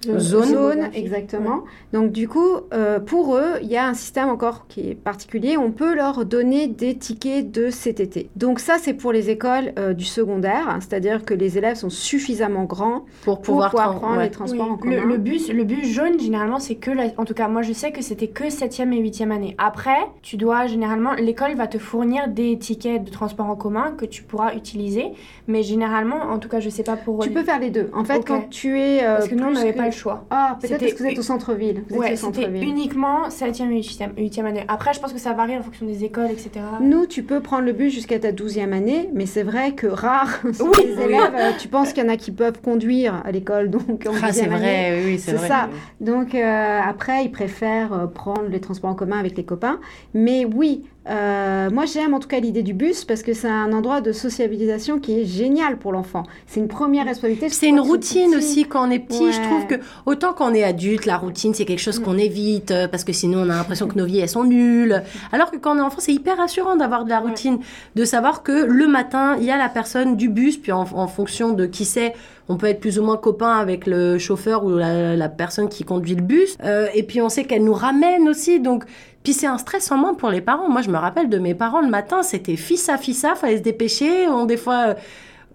[0.09, 0.91] euh, zone.
[0.95, 1.65] exactement.
[1.93, 5.57] Donc du coup, euh, pour eux, il y a un système encore qui est particulier.
[5.57, 8.31] On peut leur donner des tickets de CTT.
[8.37, 11.91] Donc ça, c'est pour les écoles euh, du secondaire, hein, c'est-à-dire que les élèves sont
[11.91, 15.05] suffisamment grands pour pouvoir, prendre les transports en commun.
[15.05, 18.03] Le, bus, le bus jaune, généralement, c'est que, en tout cas, moi, je sais que
[18.03, 19.55] c'était que 7e et 8e année.
[19.59, 24.05] Après, tu dois généralement, l'école va te fournir des tickets de transport en commun que
[24.05, 25.07] tu pourras utiliser.
[25.47, 27.21] Mais généralement, en tout cas, je sais pas pour.
[27.21, 27.91] Tu peux faire les deux.
[27.93, 29.03] En fait, quand tu es.
[29.03, 30.25] Euh, Parce que nous, on n'avait pas le choix.
[30.31, 31.85] Ah, peut-être parce que vous êtes au centre-ville.
[31.91, 34.65] Ouais, c'était uniquement 7e et 8e, année.
[34.69, 36.51] Après, je pense que ça varie en fonction des écoles, etc.
[36.81, 40.41] Nous, tu peux prendre le bus jusqu'à ta 12e année, mais c'est vrai que rare
[40.53, 41.35] sont les élèves.
[41.35, 44.33] Euh, tu penses qu'il y en a qui peuvent conduire à l'école, donc en ah,
[44.33, 45.69] c'est vrai, oui, c'est ça.
[46.01, 49.81] Donc euh, après, ils préfèrent euh, prendre les transports en commun avec les copains.
[50.15, 53.73] Mais oui, euh, moi, j'aime en tout cas l'idée du bus parce que c'est un
[53.73, 56.25] endroit de sociabilisation qui est génial pour l'enfant.
[56.47, 57.49] C'est une première responsabilité.
[57.49, 59.33] C'est une routine aussi quand on est petit.
[59.33, 62.21] Je trouve que autant quand on est adulte, la routine c'est quelque chose qu'on mm.
[62.21, 65.03] évite euh, parce que sinon on a l'impression que nos vies elles sont nulles.
[65.33, 67.59] Alors que quand on est enfant, c'est hyper rassurant d'avoir de la routine,
[67.95, 71.53] de savoir que le matin il y a la personne du bus, puis en, fonction
[71.53, 72.13] de qui c'est,
[72.49, 76.15] on peut être plus ou moins copain avec le chauffeur ou la, personne qui conduit
[76.15, 76.57] le bus.
[76.65, 78.61] Euh, et puis on sait qu'elle nous ramène aussi.
[78.61, 78.85] Donc
[79.29, 80.71] puis c'est un stress en moins pour les parents.
[80.71, 84.27] Moi, je me rappelle de mes parents le matin, c'était fissa fissa, fallait se dépêcher.
[84.27, 84.95] On, des fois,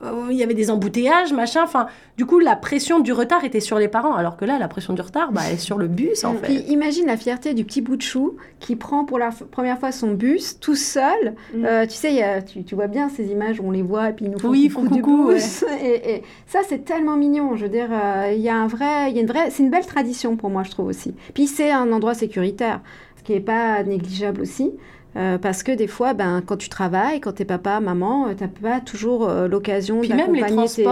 [0.04, 1.62] euh, il y avait des embouteillages, machin.
[1.64, 4.68] Enfin, du coup, la pression du retard était sur les parents, alors que là, la
[4.68, 6.46] pression du retard, bah, est sur le bus, en fait.
[6.46, 9.92] Puis imagine la fierté du petit bout de chou qui prend pour la première fois
[9.92, 11.34] son bus tout seul.
[11.56, 11.66] Mm.
[11.66, 14.32] Euh, tu sais, tu, vois bien ces images où on les voit et puis ils
[14.32, 15.66] nous font oui, coucou, du bus.
[15.84, 17.56] Et, ça, c'est tellement mignon.
[17.56, 19.64] Je veux dire, euh, il y a un vrai, il y a une vraie, c'est
[19.64, 21.16] une belle tradition pour moi, je trouve aussi.
[21.34, 22.82] Puis c'est un endroit sécuritaire
[23.24, 24.72] qui n'est pas négligeable aussi.
[25.16, 28.34] Euh, parce que des fois, ben, quand tu travailles, quand tu es papa, maman, euh,
[28.36, 30.88] tu n'as pas toujours euh, l'occasion d'accompagner tes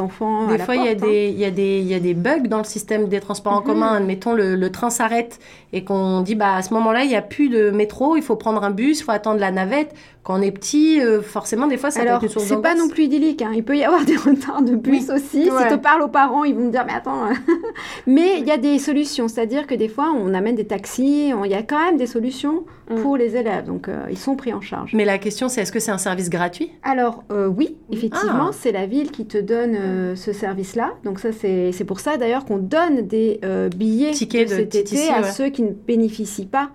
[0.00, 0.46] enfants.
[0.46, 0.96] Des fois, il y, hein.
[1.02, 3.66] y, y, a des bugs dans le système des transports en mhm.
[3.66, 3.94] commun.
[3.96, 5.40] Admettons, le, le train s'arrête
[5.72, 8.36] et qu'on dit bah, à ce moment-là, il n'y a plus de métro, il faut
[8.36, 9.92] prendre un bus, il faut attendre la navette.
[10.24, 12.74] Quand on est petit, forcément, des fois, ça Alors, peut être une source c'est pas
[12.74, 13.42] non plus idyllique.
[13.42, 13.52] Hein.
[13.54, 15.44] Il peut y avoir des retards de bus aussi.
[15.44, 17.28] Si tu parles aux parents, ils vont te dire mais attends.
[18.06, 19.28] mais il y a des solutions.
[19.28, 21.32] C'est-à-dire que des fois, on amène des taxis.
[21.44, 22.96] Il y a quand même des solutions mm.
[22.96, 23.66] pour les élèves.
[23.66, 24.92] Donc, euh, ils sont pris en charge.
[24.94, 26.70] Mais la question, c'est est-ce que c'est un service gratuit?
[26.82, 28.52] Alors, euh, oui, effectivement, ah.
[28.52, 30.94] c'est la ville qui te donne euh, ce service-là.
[31.04, 33.40] Donc, ça, c'est pour ça d'ailleurs qu'on donne des
[33.76, 36.70] billets Tickets de, TTC à ceux qui ne bénéficient pas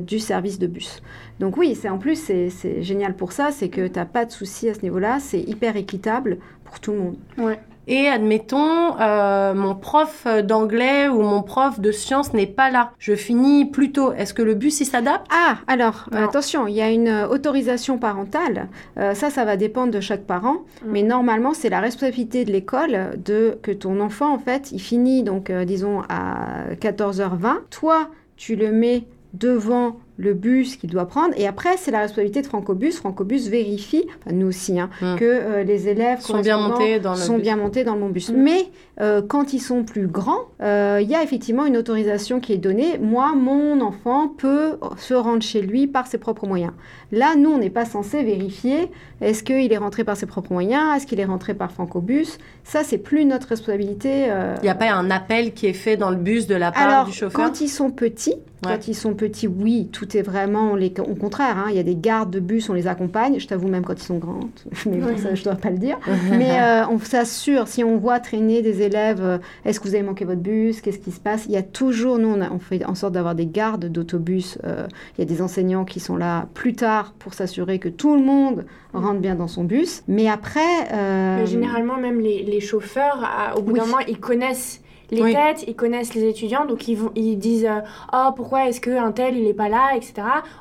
[0.00, 1.00] du service de bus.
[1.40, 4.30] Donc oui, c'est en plus c'est génial pour ça, c'est que tu n'as pas de
[4.30, 7.16] souci à ce niveau-là, c'est hyper équitable pour tout le monde.
[7.38, 7.58] Ouais.
[7.86, 12.92] Et admettons, euh, mon prof d'anglais ou mon prof de sciences n'est pas là.
[12.98, 14.12] Je finis plus tôt.
[14.12, 15.26] Est-ce que le bus, il s'adapte?
[15.30, 18.68] Ah, alors, attention, il y a une autorisation parentale.
[18.96, 20.62] Euh, ça, ça va dépendre de chaque parent.
[20.82, 20.90] Mm.
[20.90, 25.22] Mais normalement, c'est la responsabilité de l'école de que ton enfant, en fait, il finit,
[25.22, 27.58] donc, euh, disons, à 14h20.
[27.70, 29.04] Toi, tu le mets
[29.34, 31.34] devant le bus qu'il doit prendre.
[31.36, 32.96] Et après, c'est la responsabilité de Francobus.
[32.96, 35.16] Francobus vérifie, nous aussi, hein, hmm.
[35.16, 38.30] que euh, les élèves sont bien montés dans le sont bien montés dans bon bus.
[38.30, 38.36] Hmm.
[38.36, 38.68] Mais
[39.00, 42.58] euh, quand ils sont plus grands, euh, il y a effectivement une autorisation qui est
[42.58, 42.98] donnée.
[42.98, 46.72] Moi, mon enfant peut se rendre chez lui par ses propres moyens.
[47.14, 48.90] Là, nous, on n'est pas censé vérifier
[49.20, 52.38] est-ce qu'il est rentré par ses propres moyens, est-ce qu'il est rentré par Francobus.
[52.64, 54.26] Ça, c'est plus notre responsabilité.
[54.58, 57.06] Il n'y a pas un appel qui est fait dans le bus de la part
[57.06, 57.40] du chauffeur?
[57.40, 61.58] Quand ils sont petits, quand ils sont petits, oui, tout est vraiment les, au contraire.
[61.58, 63.38] Hein, il y a des gardes de bus, on les accompagne.
[63.38, 64.40] Je t'avoue même quand ils sont grands,
[64.86, 65.98] mais ça, je ne dois pas le dire.
[66.30, 70.04] mais euh, on s'assure si on voit traîner des élèves, euh, est-ce que vous avez
[70.04, 70.80] manqué votre bus?
[70.80, 71.46] Qu'est-ce qui se passe?
[71.46, 74.58] Il y a toujours, nous, on, fait en sorte d'avoir des gardes d'autobus.
[74.64, 74.86] Euh,
[75.16, 78.22] il y a des enseignants qui sont là plus tard pour s'assurer que tout le
[78.22, 80.02] monde rentre bien dans son bus.
[80.08, 80.60] Mais après,
[80.92, 84.80] mais généralement même les, chauffeurs, au bout d'un moment, ils connaissent
[85.10, 87.80] les têtes, ils connaissent les étudiants, donc ils, vont, ils disent euh,
[88.12, 90.14] Oh, pourquoi est-ce qu'un tel, il n'est pas là, etc.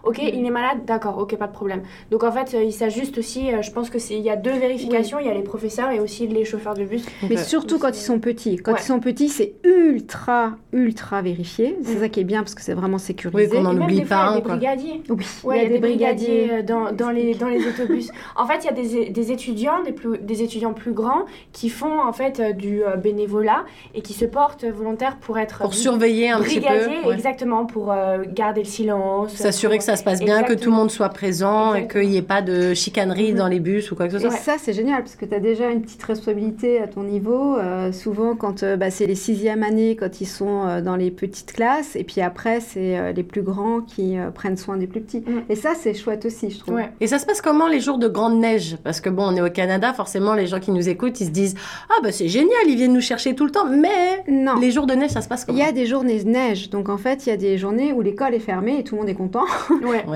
[0.04, 0.30] Ok, mm.
[0.34, 1.84] il est malade, d'accord, ok, pas de problème.
[2.12, 5.20] Donc en fait, euh, il s'ajuste aussi, euh, je pense qu'il y a deux vérifications
[5.20, 7.06] il y a les professeurs et aussi les chauffeurs de bus.
[7.30, 8.58] Mais surtout quand ils sont petits.
[8.58, 11.78] Quand ils sont petits, c'est ultra, ultra vérifié.
[11.84, 12.00] C'est mm.
[12.00, 13.50] ça qui est bien parce que c'est vraiment sécurisé.
[13.50, 14.32] Oui, qu'on n'en oublie pas.
[14.32, 15.04] Il y a des brigadiers.
[15.44, 18.12] Oui, il y a, des, brigadiers, dans, dans, les, dans les autobus.
[18.36, 21.70] en fait, il y a des, des, étudiants, des, plus, des étudiants plus grands qui
[21.70, 26.42] font en fait du bénévolat et qui se portent volontaires pour être pour surveiller un
[26.42, 30.54] petit peu exactement pour euh, garder le silence s'assurer que ça se passe bien que
[30.54, 33.38] tout le monde soit présent et qu'il n'y ait pas de chicanerie mm-hmm.
[33.38, 34.36] dans les bus ou quoi que ce soit.
[34.36, 37.58] Et ça c'est génial parce que tu as déjà une petite responsabilité à ton niveau
[37.58, 41.54] euh, souvent quand euh, bah, c'est les sixièmes années quand ils sont dans les petites
[41.54, 45.20] classes et puis après c'est les plus grands qui prennent soin des plus petits.
[45.20, 45.44] Mm.
[45.50, 46.80] et ça c'est chouette aussi je trouve.
[47.00, 48.78] Et ça se passe comment les jours de grande neige?
[48.84, 51.32] Parce que bon on est au Canada forcément les gens qui nous écoutent ils se
[51.32, 51.56] disent
[51.90, 54.86] ah bah c'est génial ils viennent nous chercher tout le temps mais non les jours
[54.86, 56.70] de neige, ça se passe comment Il y a des journées de neige.
[56.70, 59.02] Donc en fait, il y a des journées où l'école est fermée et tout le
[59.02, 59.46] monde est content.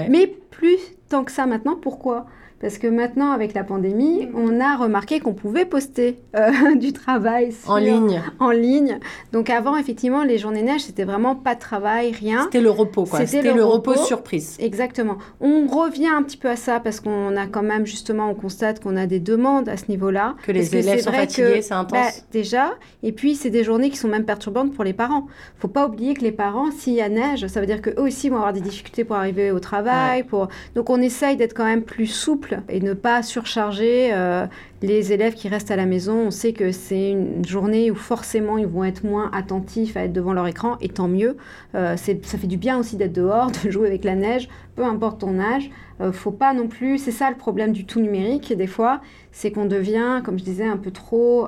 [0.09, 0.79] Mais plus
[1.09, 2.25] tant que ça maintenant, pourquoi?
[2.59, 7.53] Parce que maintenant, avec la pandémie, on a remarqué qu'on pouvait poster euh, du travail
[7.67, 8.21] en ligne.
[8.39, 8.99] En ligne.
[9.31, 12.43] Donc avant, effectivement, les journées neige, c'était vraiment pas de travail, rien.
[12.45, 13.25] C'était le repos, quoi.
[13.25, 13.95] C'était le, repos.
[13.95, 14.57] surprise.
[14.59, 15.17] Exactement.
[15.39, 18.81] On revient un petit peu à ça parce qu'on a quand même, justement, on constate
[18.81, 20.35] qu'on a des demandes à ce niveau-là.
[20.43, 21.91] Que les élèves sont fatigués, c'est intense.
[21.91, 22.73] Bah, déjà.
[23.03, 25.27] Et puis, c'est des journées qui sont même perturbantes pour les parents.
[25.59, 28.29] Faut pas oublier que les parents, s'il y a neige, ça veut dire qu'eux aussi
[28.29, 30.23] vont avoir des difficultés pour arriver au travail.
[30.23, 30.47] Pour...
[30.73, 34.45] Donc, on essaye d'être quand même plus souple et ne pas surcharger euh,
[34.81, 36.27] les élèves qui restent à la maison.
[36.27, 40.13] On sait que c'est une journée où forcément ils vont être moins attentifs à être
[40.13, 41.37] devant leur écran et tant mieux.
[41.75, 45.21] Euh, ça fait du bien aussi d'être dehors, de jouer avec la neige, peu importe
[45.21, 45.69] ton âge.
[45.99, 49.51] Euh, faut pas non plus, c'est ça le problème du tout numérique des fois, c'est
[49.51, 51.47] qu'on devient, comme je disais, un peu trop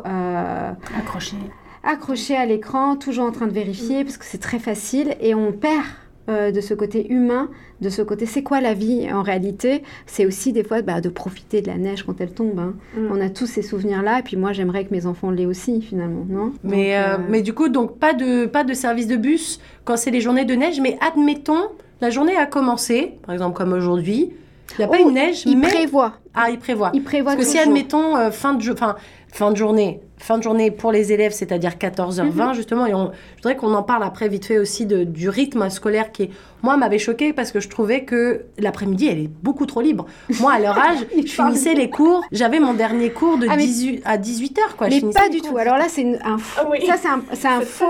[0.97, 1.37] accroché
[1.83, 5.51] accroché à l'écran, toujours en train de vérifier, parce que c'est très facile, et on
[5.51, 5.85] perd
[6.29, 7.49] de ce côté humain
[7.81, 8.25] de ce côté.
[8.25, 9.83] C'est quoi la vie en réalité?
[10.05, 12.59] C'est aussi des fois bah, de profiter de la neige quand elle tombe.
[12.59, 12.73] Hein.
[12.97, 13.07] Mm.
[13.11, 16.25] On a tous ces souvenirs-là, et puis moi j'aimerais que mes enfants l'aient aussi finalement,
[16.29, 16.53] non?
[16.63, 19.97] Mais, euh, euh, mais du coup, donc pas de, pas de service de bus quand
[19.97, 21.69] c'est les journées de neige, mais admettons,
[22.01, 24.31] la journée a commencé, par exemple comme aujourd'hui,
[24.77, 26.13] il n'y a pas oh, une neige, il prévoit.
[26.35, 26.91] Ah, ils prévoient.
[26.93, 28.95] Ils prévoient Parce que si, admettons, euh, fin de, fin,
[29.31, 32.53] fin de journée, fin de journée pour les élèves, c'est-à-dire 14h20 mhm.
[32.53, 32.85] justement.
[32.85, 36.11] Et on, je voudrais qu'on en parle après vite fait aussi de, du rythme scolaire
[36.11, 36.29] qui,
[36.61, 40.05] moi, m'avait choqué parce que je trouvais que l'après-midi, elle est beaucoup trop libre.
[40.41, 42.23] Moi, à leur âge, je finissais les cours.
[42.31, 44.89] J'avais mon dernier cours de 18, ah, à 18h, quoi.
[44.89, 45.57] Mais pas du tout.
[45.57, 46.61] Alors là, c'est un faux.
[46.73, 47.85] Ah ça, c'est un, faux.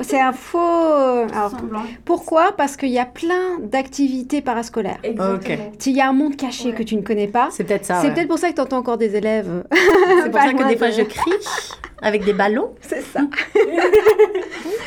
[0.00, 0.58] C'est un faux.
[0.58, 1.52] Alors,
[2.04, 2.52] pourquoi?
[2.56, 4.98] Parce qu'il y a plein d'activités parascolaires.
[5.04, 5.56] Ok.
[5.86, 7.48] Il y a un monde caché que tu ne connais pas.
[7.50, 8.02] C'est peut-être ça.
[8.02, 9.64] C'est peut-être pour ça que tu entends encore des élèves.
[9.72, 11.32] C'est pour ça que des fois, je crie.
[12.02, 13.20] Avec des ballons C'est ça.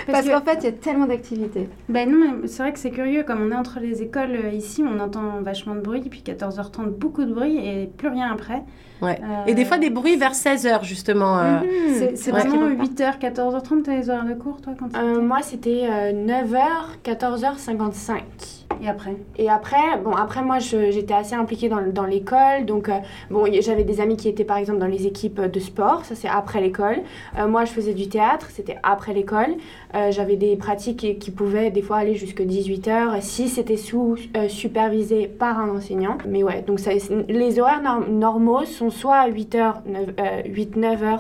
[0.08, 1.70] Parce, qu'en fait, il y a tellement d'activités.
[1.90, 3.24] Ben non, c'est vrai que c'est curieux.
[3.24, 6.02] Comme on est entre les écoles euh, ici, on entend vachement de bruit.
[6.02, 8.64] Puis 14h30, beaucoup de bruit et plus rien après.
[9.02, 9.20] Ouais.
[9.22, 11.40] Euh, et des fois, des bruits vers 16h, justement.
[11.40, 11.60] Euh.
[11.60, 12.16] Mhm.
[12.16, 16.60] C'est vraiment 8h, 14h30, tes horaires de cours, toi, quand Moi, c'était 9h,
[17.04, 18.61] 14h55.
[18.82, 19.16] Et après?
[19.38, 22.66] Et après, bon, après moi, j'étais assez impliquée dans, dans l'école.
[22.66, 23.00] Donc, euh,
[23.30, 26.06] bon, j'avais des amis qui étaient par exemple dans les équipes de sport.
[26.06, 26.98] Ça, c'est après l'école.
[27.38, 28.48] Euh, moi, je faisais du théâtre.
[28.52, 29.56] C'était après l'école.
[29.96, 34.18] Euh, j'avais des pratiques qui, pouvaient des fois aller jusqu'à 18h si c'était sous
[34.50, 36.18] supervisé par un enseignant.
[36.28, 36.80] Mais ouais, donc
[37.30, 39.76] les horaires normaux sont soit 8h,
[40.46, 41.20] 8, 9h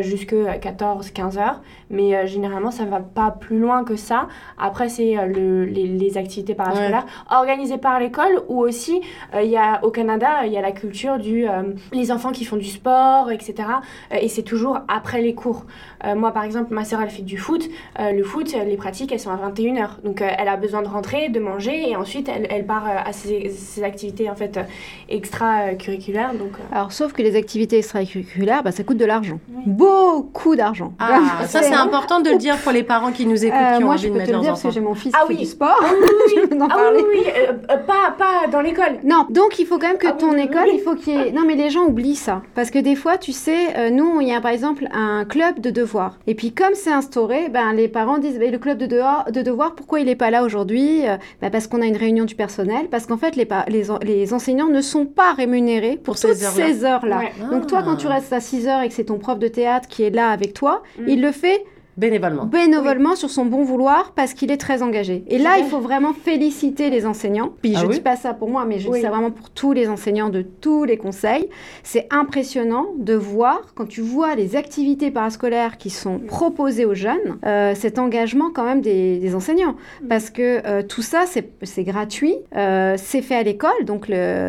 [0.00, 1.56] jusqu'à 14, 15h.
[1.90, 4.28] Mais généralement, ça va pas plus loin que ça.
[4.58, 9.00] Après, c'est le, les, les, activités parascolaires organisé par l'école ou aussi
[9.34, 12.32] euh, il y a au Canada il y a la culture du euh, les enfants
[12.32, 13.68] qui font du sport etc
[14.12, 15.66] euh, et c'est toujours après les cours.
[16.14, 17.68] Moi par exemple ma soeur elle fait du foot.
[17.98, 21.40] Le foot les pratiques elles sont à 21h donc elle a besoin de rentrer de
[21.40, 24.60] manger et ensuite elle, elle part à ses, activités en fait
[25.08, 29.40] extra-curriculaires donc alors sauf que les activités extra-curriculaires bah, ça coûte de l'argent
[29.76, 30.92] beaucoup d'argent.
[30.98, 33.86] Ah, ça c'est important de le dire pour les parents qui nous écoutent qui ont
[33.86, 34.50] moi, envie je de mettre leurs enfants.
[34.50, 35.36] parce que j'ai mon fils ah, qui oui.
[35.36, 35.78] fait du sport.
[35.82, 38.98] Ah, oui, ah oui, oui, euh, euh, pas, pas dans l'école.
[39.04, 41.32] Non, donc il faut quand même que ah ton école, il faut qu'il y ait...
[41.32, 42.42] Non, mais les gens oublient ça.
[42.54, 45.60] Parce que des fois, tu sais, euh, nous, il y a par exemple un club
[45.60, 46.18] de devoirs.
[46.26, 49.74] Et puis comme c'est instauré, ben, les parents disent, bah, le club de, de devoirs,
[49.74, 51.02] pourquoi il n'est pas là aujourd'hui
[51.42, 54.68] ben, Parce qu'on a une réunion du personnel, parce qu'en fait, les, les, les, enseignants
[54.68, 57.20] ne sont pas rémunérés pour, toutes ces heures-là.
[57.50, 59.65] Donc toi, quand tu restes à 6 heures et que c'est ton prof de théâtre
[59.88, 61.08] qui est là avec toi, mm.
[61.08, 61.64] il le fait
[61.96, 62.44] Bénévolement.
[62.44, 65.24] Bénévolement sur son bon vouloir parce qu'il est très engagé.
[65.28, 67.52] Et là, il faut vraiment féliciter les enseignants.
[67.62, 69.48] Puis ah je ne dis pas ça pour moi, mais je dis ça vraiment pour
[69.50, 71.48] tous les enseignants de tous les conseils.
[71.82, 77.38] C'est impressionnant de voir, quand tu vois les activités parascolaires qui sont proposées aux jeunes,
[77.46, 79.76] euh, cet engagement quand même des, enseignants.
[80.08, 84.06] Parce que euh, tout ça, c'est gratuit, euh, c'est fait à l'école, donc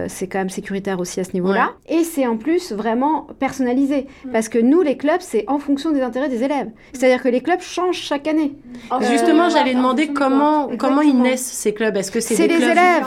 [0.07, 1.71] c'est quand même sécuritaire aussi à ce niveau-là.
[1.87, 4.07] Et c'est en plus vraiment personnalisé.
[4.31, 6.69] Parce que nous, les clubs, c'est en fonction des intérêts des élèves.
[6.93, 8.53] C'est-à-dire que les clubs changent chaque année.
[8.91, 11.95] Oh, Justement, j'allais demander comment, comment ils naissent ces clubs.
[11.97, 13.05] Est-ce que c'est des les élèves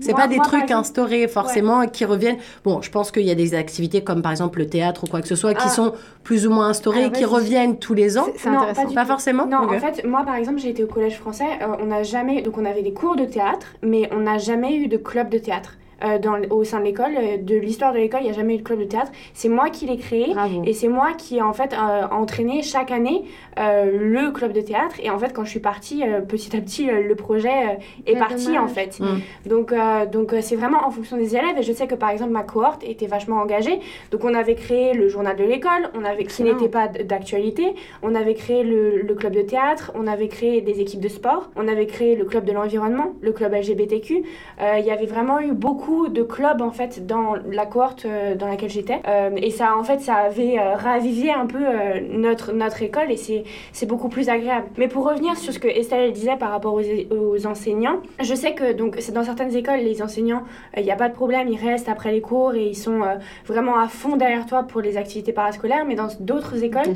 [0.00, 2.38] C'est pas des trucs instaurés forcément qui reviennent.
[2.64, 5.20] Bon, je pense qu'il y a des activités comme par exemple le théâtre ou quoi
[5.20, 5.70] que ce soit qui ah.
[5.70, 5.92] sont
[6.22, 8.26] plus ou moins instaurées, et qui reviennent tous les ans.
[8.36, 8.92] C'est intéressant.
[8.92, 9.46] Pas, forcément.
[9.46, 11.46] Non, en fait, moi par exemple, j'ai été au collège français.
[11.62, 14.76] Euh, on n'a jamais, donc on avait des cours de théâtre, mais on n'a jamais
[14.76, 15.74] eu de club de théâtre.
[16.04, 18.56] Euh, dans, au sein de l'école, euh, de l'histoire de l'école, il n'y a jamais
[18.56, 19.10] eu de club de théâtre.
[19.32, 20.34] C'est moi qui l'ai créé
[20.66, 23.24] et c'est moi qui ai en fait euh, entraîné chaque année
[23.56, 24.96] le club de théâtre.
[25.02, 28.68] Et en fait, quand je suis partie, petit à petit, le projet est parti en
[28.68, 29.00] fait.
[29.00, 29.48] Mm.
[29.48, 29.72] Donc,
[30.12, 31.56] donc c'est vraiment en fonction des élèves.
[31.58, 33.80] Et je sais que par exemple, ma cohorte était vachement engagée.
[34.10, 37.74] Donc, on avait créé le journal de l'école, on avait qui n'était pas d'actualité.
[38.02, 41.48] On avait créé le, le, club de théâtre, on avait créé des équipes de sport,
[41.56, 44.22] on avait créé le club de l'environnement, le club LGBTQ.
[44.60, 48.48] Il y avait vraiment eu beaucoup de clubs en fait dans la cohorte euh, dans
[48.48, 51.64] laquelle j'étais euh, et ça en fait ça avait euh, ravivé un peu
[52.10, 54.66] notre notre école et c'est c'est beaucoup plus agréable.
[54.76, 58.72] Mais pour revenir sur ce que Estelle disait par rapport aux, enseignants, je sais que
[58.72, 60.42] donc c'est dans certaines écoles les enseignants
[60.76, 63.02] il n'y a pas de problème, ils restent après les cours et ils sont
[63.46, 66.94] vraiment à fond derrière toi pour les activités parascolaires, mais dans d'autres écoles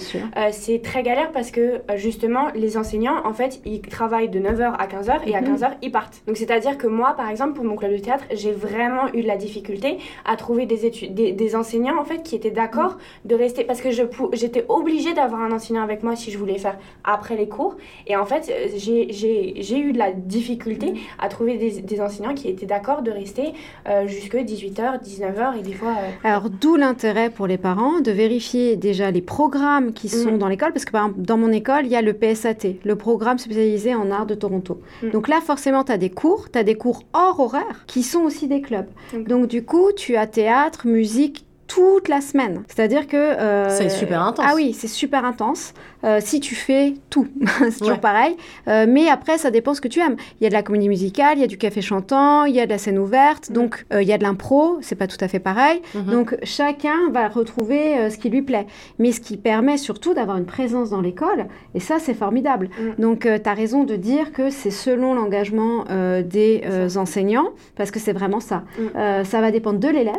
[0.51, 4.87] c'est très galère parce que justement les enseignants en fait ils travaillent de 9h à
[4.87, 5.77] 15h et à 15h mhm.
[5.83, 6.23] ils partent.
[6.27, 9.23] Donc c'est-à-dire que moi par exemple pour mon club de théâtre, j'ai vraiment vraiment eu
[9.23, 13.35] de la difficulté à trouver des, études, des, enseignants en fait qui étaient d'accord de
[13.35, 14.03] rester parce que je
[14.33, 17.77] j'étais obligée d'avoir un enseignant avec moi si je voulais faire après les cours
[18.07, 22.67] et en fait euh, j'ai eu de la difficulté à trouver des, enseignants qui étaient
[22.67, 23.53] d'accord de rester
[23.89, 25.91] euh, jusque 18h, 19h et des fois...
[25.91, 30.39] Euh, Alors d'où l'intérêt pour les parents de vérifier déjà les programmes qui sont mm.
[30.39, 32.97] dans l'école parce que par exemple dans mon école il y a le PSAT, le
[32.97, 34.81] programme spécialisé en art de Toronto.
[35.03, 35.11] Mm.
[35.11, 38.21] Donc là forcément tu as des cours, tu as des cours hors horaire qui sont
[38.21, 38.87] aussi des club.
[39.27, 42.65] Donc du coup, tu as théâtre, musique, toute la semaine.
[42.67, 43.17] C'est-à-dire que...
[43.17, 44.45] Euh, c'est super intense.
[44.49, 45.73] Ah oui, c'est super intense.
[46.19, 47.29] si tu fais tout.
[47.71, 48.37] c'est toujours pareil.
[48.67, 50.17] mais après, ça dépend ce que tu aimes.
[50.41, 52.61] Il y a de la comédie musicale, il y a du café chantant, il y
[52.61, 53.53] a de la scène ouverte, mm.
[53.53, 55.81] donc il y a de l'impro, c'est pas tout à fait pareil.
[55.95, 56.11] Mm-hmm.
[56.11, 58.67] Donc chacun va retrouver ce qui lui plaît.
[58.99, 61.47] Mais ce qui permet surtout d'avoir une présence dans l'école,
[61.77, 62.69] et ça, c'est formidable.
[62.81, 63.01] Mm.
[63.01, 65.85] Donc, tu as raison de dire que c'est selon l'engagement
[66.25, 66.63] des
[66.97, 68.65] enseignants, parce que c'est vraiment ça.
[68.77, 69.25] Mm.
[69.25, 70.17] ça va dépendre de l'élève.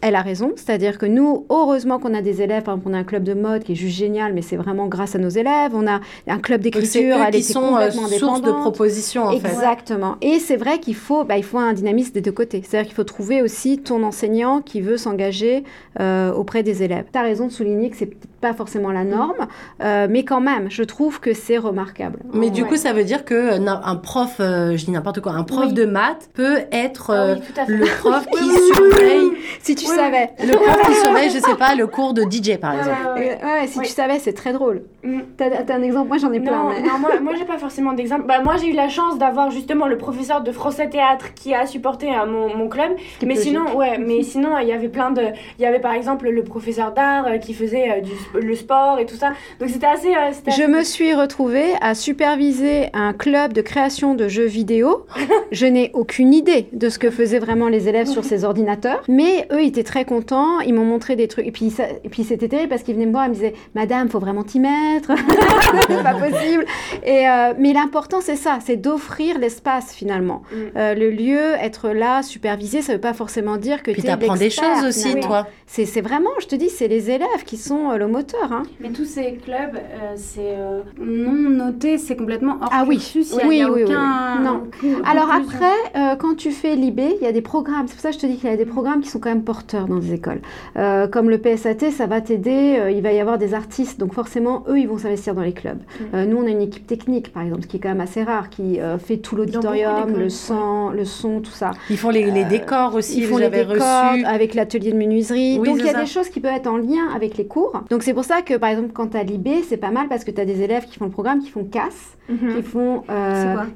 [0.00, 2.98] Elle a raison, c'est-à-dire que nous, heureusement qu'on a des élèves, par exemple, on a
[2.98, 5.72] un club de mode qui est juste génial, mais c'est vraiment grâce à nos élèves.
[5.74, 5.98] On a
[6.28, 9.24] un club d'écriture, elle qui sont euh, source de propositions.
[9.24, 10.14] En Exactement.
[10.20, 12.62] Et c'est vrai qu'il faut, bah, il faut un dynamisme des deux côtés.
[12.64, 15.64] C'est-à-dire qu'il faut trouver aussi ton enseignant qui veut s'engager
[15.98, 17.06] euh, auprès des élèves.
[17.12, 19.46] Tu as raison de souligner que c'est pas forcément la norme,
[19.82, 22.20] euh, mais quand même, je trouve que c'est remarquable.
[22.32, 25.72] Mais du coup, ça veut dire que un prof, je dis n'importe quoi, un prof
[25.72, 29.30] de maths peut être ah le prof qui surveille.
[29.60, 30.30] Si tu savais.
[30.42, 33.18] Le prof qui surveille, je sais pas, le cours de DJ par exemple.
[33.18, 34.82] Ouais, si tu savais, c'est très drôle.
[35.02, 35.20] Mm.
[35.36, 36.08] T'as as un exemple?
[36.08, 36.64] Moi, j'en ai plein.
[36.64, 38.24] Non, moi, moi j'ai pas forcément d'exemple.
[38.26, 41.66] Bah, moi, j'ai eu la chance d'avoir justement le professeur de français théâtre qui a
[41.66, 42.92] supporté euh, mon, mon, club.
[43.24, 45.22] Mais sinon, ouais, mais sinon, il y avait plein de.
[45.58, 48.98] Il y avait par exemple le professeur d'art euh, qui faisait euh, du, le sport
[48.98, 49.32] et tout ça.
[49.58, 50.12] Donc c'était assez.
[50.56, 55.06] je me suis retrouvée à superviser un club de création de jeux vidéo.
[55.52, 59.02] je n'ai aucune idée de ce que faisaient vraiment les élèves sur ces ordinateurs.
[59.08, 60.60] Mais eux, ils étaient très contents.
[60.60, 61.46] Ils m'ont montré des trucs.
[61.46, 61.72] Et puis,
[62.04, 64.44] et puis c'était terrible parce qu'ils venaient me voir et me disaient Madame, faut vraiment
[64.44, 65.12] t'y mettre.
[65.88, 66.64] c'est pas possible.
[67.04, 70.42] Et, euh, mais l'important, c'est ça c'est d'offrir l'espace finalement.
[70.52, 70.56] Mm.
[70.76, 74.50] Euh, le lieu, être là, supervisé, ça veut pas forcément dire que tu apprends des
[74.50, 75.46] choses aussi, toi.
[75.66, 78.52] C'est vraiment, je te dis, c'est les élèves qui sont euh, le moteur.
[78.52, 78.62] Hein.
[78.80, 79.76] Mais tous ces clubs,
[80.16, 80.56] c'est
[80.98, 83.00] non noté, c'est complètement hors Ah oui,
[83.46, 83.84] oui, oui,
[84.42, 84.64] Non.
[85.04, 87.86] Alors après, quand tu fais l'IB, il y a des programmes.
[87.86, 89.30] C'est pour ça que je te dis qu'il y a des programmes qui sont quand
[89.30, 90.40] même porteurs dans les écoles.
[91.10, 92.92] comme le PSAT, ça va t'aider.
[92.94, 95.80] il va y avoir des artistes, donc forcément, eux, ils vont s'investir dans les clubs.
[96.14, 98.22] Euh, nous, on a une équipe technique, par exemple, ce qui est quand même assez
[98.22, 101.72] rare, qui euh, fait tout l'auditorium, le son, le son, tout ça.
[101.88, 103.18] Ils font les, euh, décors aussi.
[103.18, 105.58] Ils font les décors avec l'atelier de menuiserie.
[105.58, 107.82] Donc il y a des choses qui peuvent être en lien avec les cours.
[107.90, 110.24] Donc c'est pour ça que, par exemple, quand tu as l'IB, c'est pas mal parce
[110.24, 111.62] que tu as des élèves qui font le programme, qui font
[112.30, 112.56] Mhm.
[112.56, 113.02] qui font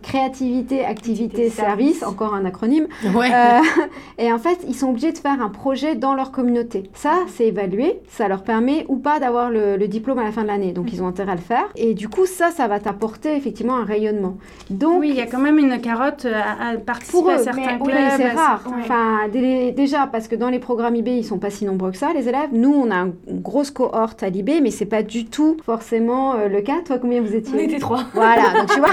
[0.03, 2.87] créativité, activité, service, encore un acronyme.
[4.19, 6.85] et en fait, ils sont obligés de faire un projet dans leur communauté.
[6.95, 8.01] Ça, c'est évalué.
[8.09, 10.73] Ça leur permet ou pas d'avoir le, le diplôme à la fin de l'année.
[10.73, 11.65] Donc ils ont intérêt à le faire.
[11.77, 14.37] Et du coup, ça, ça va t'apporter effectivement un rayonnement.
[14.71, 17.79] Donc, oui, il y a quand même une carotte à, participer pour eux, à certains
[17.79, 17.87] clubs.
[17.87, 18.63] Oui, c'est rare.
[18.79, 22.13] Enfin, déjà, parce que dans les programmes IB, ils sont pas si nombreux que ça,
[22.13, 22.51] les élèves.
[22.53, 26.49] Nous, on a une grosse cohorte à l'IB, mais c'est pas du tout forcément euh,
[26.49, 26.81] le cas.
[26.85, 27.55] Toi, combien vous étiez?
[27.55, 28.05] On était trois.
[28.15, 28.91] Voilà, donc tu vois.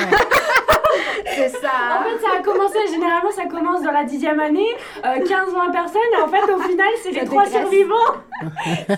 [1.25, 1.69] C'est ça.
[1.99, 4.67] En fait, ça a commencé, généralement, ça commence dans la dixième année,
[5.03, 7.95] 15-20 euh, personnes, et en fait, au final, c'est les trois survivants.
[8.89, 8.95] Euh,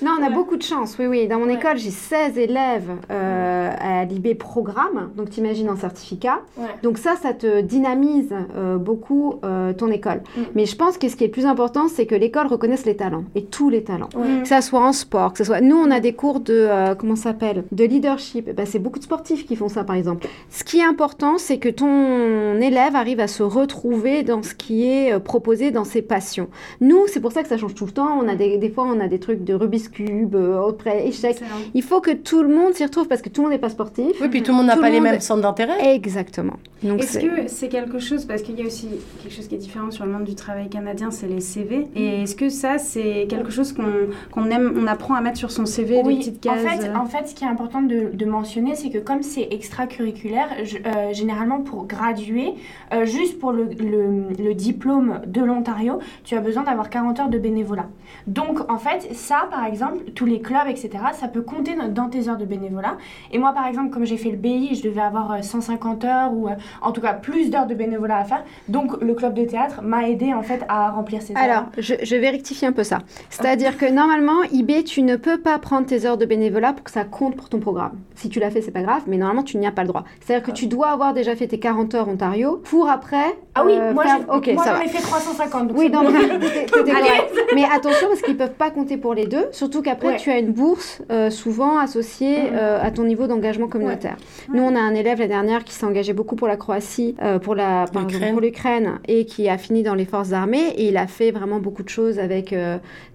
[0.00, 1.26] non, on a beaucoup de chance, oui, oui.
[1.26, 6.40] Dans mon école, j'ai 16 élèves euh, à l'IB programme, donc t'imagines un certificat.
[6.82, 8.32] Donc ça, ça te dynamise
[8.76, 9.40] beaucoup
[9.76, 10.22] ton école.
[10.36, 10.42] Mm.
[10.54, 12.96] Mais je pense que ce qui est le plus important, c'est que l'école reconnaisse les
[12.96, 14.10] talents, et tous les talents.
[14.42, 15.60] Que ça soit en sport, que ce soit...
[15.60, 17.64] Nous, on a des cours de, comment ça s'appelle?
[17.72, 18.54] De leadership.
[18.54, 20.28] Ben, c'est beaucoup de sportifs qui font ça, par exemple.
[20.50, 24.86] Ce qui est important, c'est que ton élève arrive à se retrouver dans ce qui
[24.86, 26.48] est euh, proposé dans ses passions.
[26.80, 28.18] Nous, c'est pour ça que ça change tout le temps.
[28.20, 31.40] On a des, des fois, on a des trucs de Rubik's Cube, euh, auprès échecs.
[31.74, 33.68] Il faut que tout le monde s'y retrouve parce que tout le monde n'est pas
[33.68, 34.12] sportif.
[34.20, 35.94] Oui, puis tout le monde n'a pas les mêmes centres d'intérêt.
[35.94, 36.56] Exactement.
[36.82, 38.88] Est-ce que c'est quelque chose, parce qu'il y a aussi
[39.22, 41.86] quelque chose qui est différent sur le monde du travail canadien, c'est les CV.
[41.96, 45.66] Et est-ce que ça, c'est quelque chose qu'on aime, on apprend à mettre sur son
[45.66, 46.14] CV, oui.
[46.14, 48.90] des petites cases en fait, en fait, ce qui est important de, de mentionner, c'est
[48.90, 50.48] que comme c'est extracurriculaire,
[50.86, 52.54] euh, généralement pour graduer,
[52.92, 57.38] euh, juste pour le, le, diplôme de l'Ontario, tu as besoin d'avoir 40 heures de
[57.38, 57.86] bénévolat.
[58.26, 62.28] Donc en fait, ça par exemple, tous les clubs, etc., ça peut compter dans tes
[62.28, 62.96] heures de bénévolat.
[63.32, 66.32] Et moi par exemple, comme j'ai fait le BI, je devais avoir 150 euh, heures
[66.32, 66.48] ou
[66.82, 68.44] en tout cas plus d'heures de bénévolat à faire.
[68.68, 71.42] Donc le club de théâtre m'a aidé en fait à remplir ces heures.
[71.42, 72.98] Alors, je, je vais rectifier un peu ça.
[73.30, 76.90] C'est-à-dire que normalement, IB, tu ne peux pas prendre tes heures de bénévolat pour que
[76.90, 77.98] ça compte pour ton programme.
[78.14, 80.04] Si tu l'as fait, c'est pas grave, mais normalement, tu n'y as pas le droit.
[80.20, 83.36] C'est-à-dire que tu dois avoir déjà fait tes 40 heures Ontario pour après.
[83.56, 84.20] Ah oui, euh, moi, faire...
[84.26, 85.70] moi j'en ai fait 350.
[85.76, 86.06] oui, donc,
[87.54, 90.52] mais attention parce qu'ils peuvent pas compter pour les deux, surtout qu'après tu as une
[90.52, 94.16] bourse euh, souvent associée euh, à ton niveau d'engagement communautaire.
[94.52, 97.54] Nous, on a un élève la dernière qui s'est engagé beaucoup pour la Croatie, pour
[97.54, 101.30] la pour l'Ukraine et qui a fini dans les forces armées et il a fait
[101.30, 102.54] vraiment beaucoup de choses avec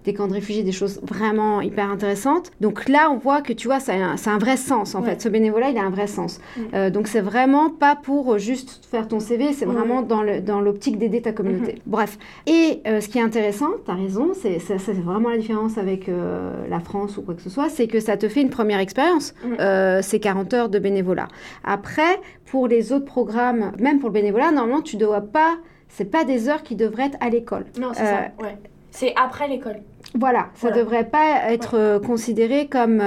[0.04, 2.50] des camps de réfugiés, des choses vraiment hyper intéressantes.
[2.60, 5.20] Donc là, on voit que tu vois, ça a un, un vrai sens en fait.
[5.20, 6.40] Ce bénévolat, il a un vrai sens.
[6.56, 6.90] Mm.
[6.90, 11.32] donc c'est vraiment pas pour juste faire ton CV, c'est vraiment dans l'optique d'aider ta
[11.32, 11.74] communauté.
[11.74, 11.80] Mhm.
[11.86, 12.18] Bref.
[12.46, 14.58] Et euh, ce qui est intéressant, tu as raison, c'est
[14.92, 18.16] vraiment la différence avec euh, la France ou quoi que ce soit, c'est que ça
[18.16, 21.28] te fait une première expérience, euh, ces 40 heures de bénévolat.
[21.64, 25.56] Après, pour les autres programmes, même pour le bénévolat, normalement, tu ne dois pas,
[25.88, 27.66] c'est pas des heures qui devraient être à l'école.
[27.80, 28.56] Non, c'est ça, ouais.
[28.92, 29.76] C'est après l'école.
[30.14, 33.00] Voilà, ça ne devrait pas être considéré comme,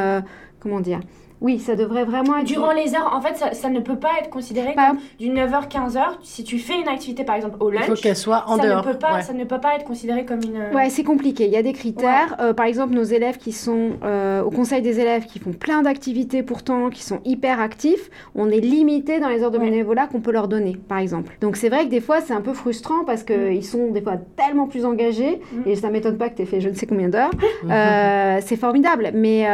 [0.61, 1.01] comment dire,
[1.43, 2.45] oui, ça devrait vraiment être.
[2.45, 6.01] Durant les heures, en fait, ça, ne peut pas être considéré comme du 9h, 15h.
[6.23, 7.83] Si tu fais une activité, par exemple, au lunch.
[7.83, 8.85] Il faut qu'elle soit en dehors.
[8.85, 10.73] Ne peut pas, Ça ne peut pas être considéré comme une.
[10.73, 11.45] Ouais, c'est compliqué.
[11.45, 12.37] Il y a des critères.
[12.39, 15.81] Euh, par exemple, nos élèves qui sont euh, au conseil des élèves, qui font plein
[15.81, 20.21] d'activités pourtant, qui sont hyper actifs, on est limité dans les heures de bénévolat qu'on
[20.21, 21.35] peut leur donner, par exemple.
[21.41, 23.63] Donc, c'est vrai que des fois, c'est un peu frustrant parce qu'ils mm.
[23.63, 25.41] sont des fois tellement plus engagés.
[25.51, 25.67] Mm.
[25.67, 27.31] Et ça m'étonne pas que tu aies fait je ne sais combien d'heures.
[27.69, 29.11] Euh, c'est formidable.
[29.13, 29.47] Mais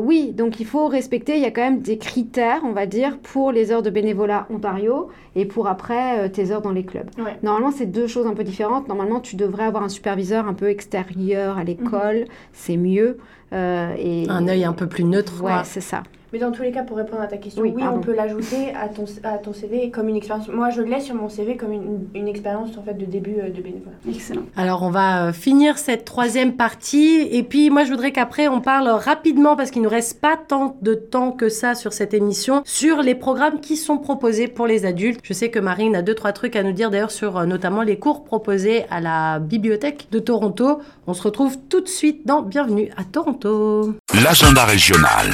[0.00, 3.18] oui, donc il faut respecter il y a quand même des critères, on va dire,
[3.18, 7.08] pour les heures de bénévolat Ontario et pour après euh, tes heures dans les clubs.
[7.42, 8.88] Normalement, c'est deux choses un peu différentes.
[8.88, 12.26] Normalement, tu devrais avoir un superviseur un peu extérieur à l'école, mhm.
[12.52, 13.18] c'est mieux.
[13.52, 15.42] Euh, et, un œil un peu plus neutre.
[15.42, 16.02] Ouais, c'est ça.
[16.36, 18.88] Mais dans tous les cas, pour répondre à ta question, oui, on peut l'ajouter à
[18.88, 20.48] ton, à ton CV comme une expérience.
[20.48, 23.48] Moi, je l'ai sur mon CV comme une, une, expérience en fait de début euh,
[23.48, 23.96] de bénévolat.
[24.06, 24.42] Excellent.
[24.54, 27.26] Alors, on va euh, finir cette troisième partie.
[27.30, 30.36] Et puis, moi, je voudrais qu'après, on parle rapidement, parce qu'il ne nous reste pas
[30.36, 34.66] tant de temps que ça sur cette émission, sur les programmes qui sont proposés pour
[34.66, 35.20] les adultes.
[35.22, 37.80] Je sais que Marine a deux, trois trucs à nous dire d'ailleurs sur euh, notamment
[37.80, 40.80] les cours proposés à la bibliothèque de Toronto.
[41.06, 43.94] On se retrouve tout de suite dans Bienvenue à Toronto.
[44.22, 45.30] L'agenda régional.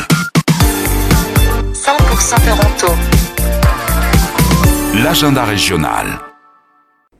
[1.82, 2.94] 100% Toronto.
[5.02, 6.20] L'agenda régional.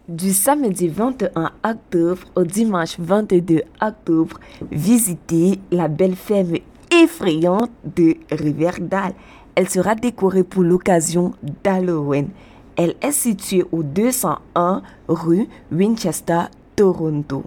[0.06, 4.38] Du samedi 21 octobre au dimanche 22 octobre,
[4.70, 6.58] visitez la belle ferme
[6.92, 9.14] effrayante de Riverdale.
[9.56, 11.32] Elle sera décorée pour l'occasion
[11.64, 12.28] d'Halloween.
[12.76, 16.42] Elle est située au 201 rue Winchester,
[16.76, 17.42] Toronto.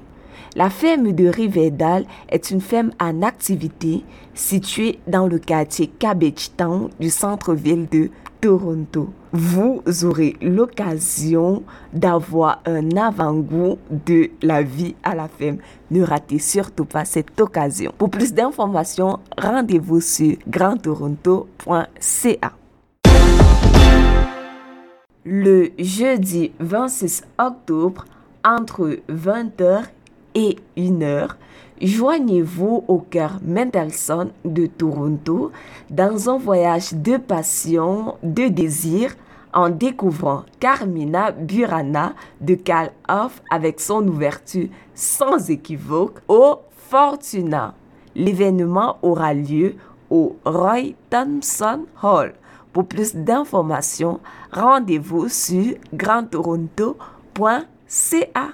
[0.58, 6.90] La ferme de Riverdale est une ferme en activité située dans le quartier Cabbage Town
[6.98, 9.10] du centre-ville de Toronto.
[9.34, 15.58] Vous aurez l'occasion d'avoir un avant-goût de la vie à la ferme.
[15.92, 17.92] Ne ratez surtout pas cette occasion.
[17.98, 22.54] Pour plus d'informations, rendez-vous sur grandtoronto.ca.
[25.26, 28.06] Le jeudi 26 octobre,
[28.46, 29.84] entre 20h
[30.36, 31.38] et une heure,
[31.82, 35.52] joignez-vous au cœur Mendelssohn de Toronto
[35.90, 39.16] dans un voyage de passion, de désir,
[39.54, 46.60] en découvrant Carmina Burana de Carl Hoff avec son ouverture sans équivoque au
[46.90, 47.74] Fortuna.
[48.16, 49.76] L'événement aura lieu
[50.10, 52.34] au Roy Thompson Hall.
[52.74, 54.20] Pour plus d'informations,
[54.52, 58.50] rendez-vous sur grandtoronto.ca.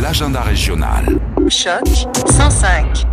[0.00, 1.04] L'agenda régional.
[1.50, 1.86] Choc
[2.26, 3.04] 105.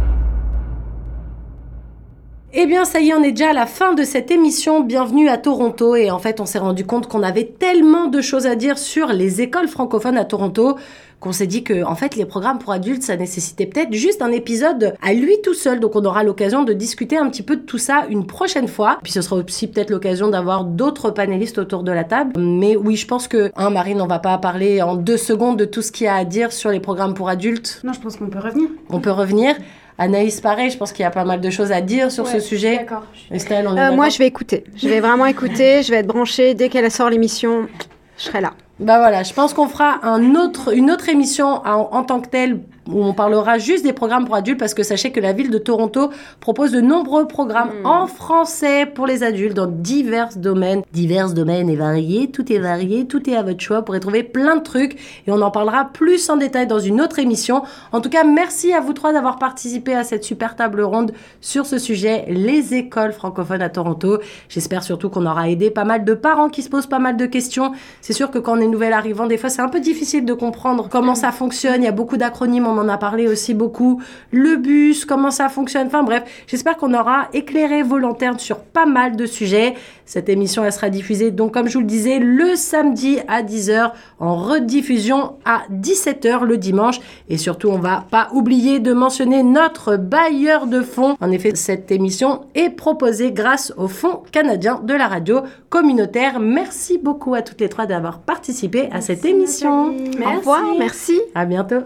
[2.54, 4.80] Eh bien, ça y est, on est déjà à la fin de cette émission.
[4.80, 5.98] Bienvenue à Toronto.
[5.98, 9.08] Et en fait, on s'est rendu compte qu'on avait tellement de choses à dire sur
[9.08, 10.78] les écoles francophones à Toronto
[11.20, 14.32] qu'on s'est dit que en fait les programmes pour adultes ça nécessitait peut-être juste un
[14.32, 17.62] épisode à lui tout seul donc on aura l'occasion de discuter un petit peu de
[17.62, 21.84] tout ça une prochaine fois puis ce sera aussi peut-être l'occasion d'avoir d'autres panélistes autour
[21.84, 24.96] de la table mais oui je pense que hein, Marine on va pas parler en
[24.96, 27.82] deux secondes de tout ce qu'il y a à dire sur les programmes pour adultes
[27.84, 29.56] non je pense qu'on peut revenir on peut revenir
[30.00, 32.40] Anaïs, pareil, je pense qu'il y a pas mal de choses à dire sur ce
[32.40, 32.78] sujet.
[32.78, 33.04] D'accord.
[33.32, 34.64] Estelle, on est euh, Moi, je vais écouter.
[34.76, 35.82] Je vais vraiment écouter.
[35.82, 36.54] Je vais être branchée.
[36.54, 37.68] Dès qu'elle sort l'émission,
[38.16, 38.54] je serai là.
[38.80, 42.62] Bah voilà, je pense qu'on fera un autre, une autre émission en, tant que telle
[42.92, 45.58] où on parlera juste des programmes pour adultes parce que sachez que la ville de
[45.58, 46.10] Toronto
[46.40, 47.86] propose de nombreux programmes hmm.
[47.86, 50.84] en français pour les adultes dans divers domaines.
[50.94, 53.80] Divers domaines et variés, tout est varié, tout est à votre choix.
[53.80, 54.94] Vous pourrez trouver plein de trucs
[55.28, 57.64] et on en parlera plus en détail dans une autre émission.
[57.92, 61.12] En tout cas, merci à vous trois d'avoir participé à cette super table ronde
[61.42, 64.20] sur ce sujet, les écoles francophones à Toronto.
[64.50, 67.26] J'espère surtout qu'on aura aidé pas mal de parents qui se posent pas mal de
[67.26, 67.74] questions.
[68.02, 70.34] C'est sûr que quand on est nouvel arrivant, des fois c'est un peu difficile de
[70.34, 71.82] comprendre comment ça fonctionne.
[71.82, 74.02] Il y a beaucoup d'acronymes, on en a parlé aussi beaucoup.
[74.32, 75.88] Le bus, comment ça fonctionne.
[75.88, 79.76] Enfin bref, j'espère qu'on aura éclairé vos lanternes sur pas mal de sujets.
[80.06, 83.92] Cette émission, elle sera diffusée, donc comme je vous le disais, le samedi à 10h,
[84.20, 87.02] en rediffusion à 17h le dimanche.
[87.28, 91.18] Et surtout, on va pas oublier de mentionner notre bailleur de fonds.
[91.20, 96.40] En effet, cette émission est proposée grâce au Fonds canadien de la radio communautaire.
[96.40, 99.92] Merci beaucoup à toutes les trois d'avoir participé à cette émission.
[99.92, 100.24] Merci.
[100.26, 101.20] Au revoir, merci.
[101.36, 101.84] À bientôt.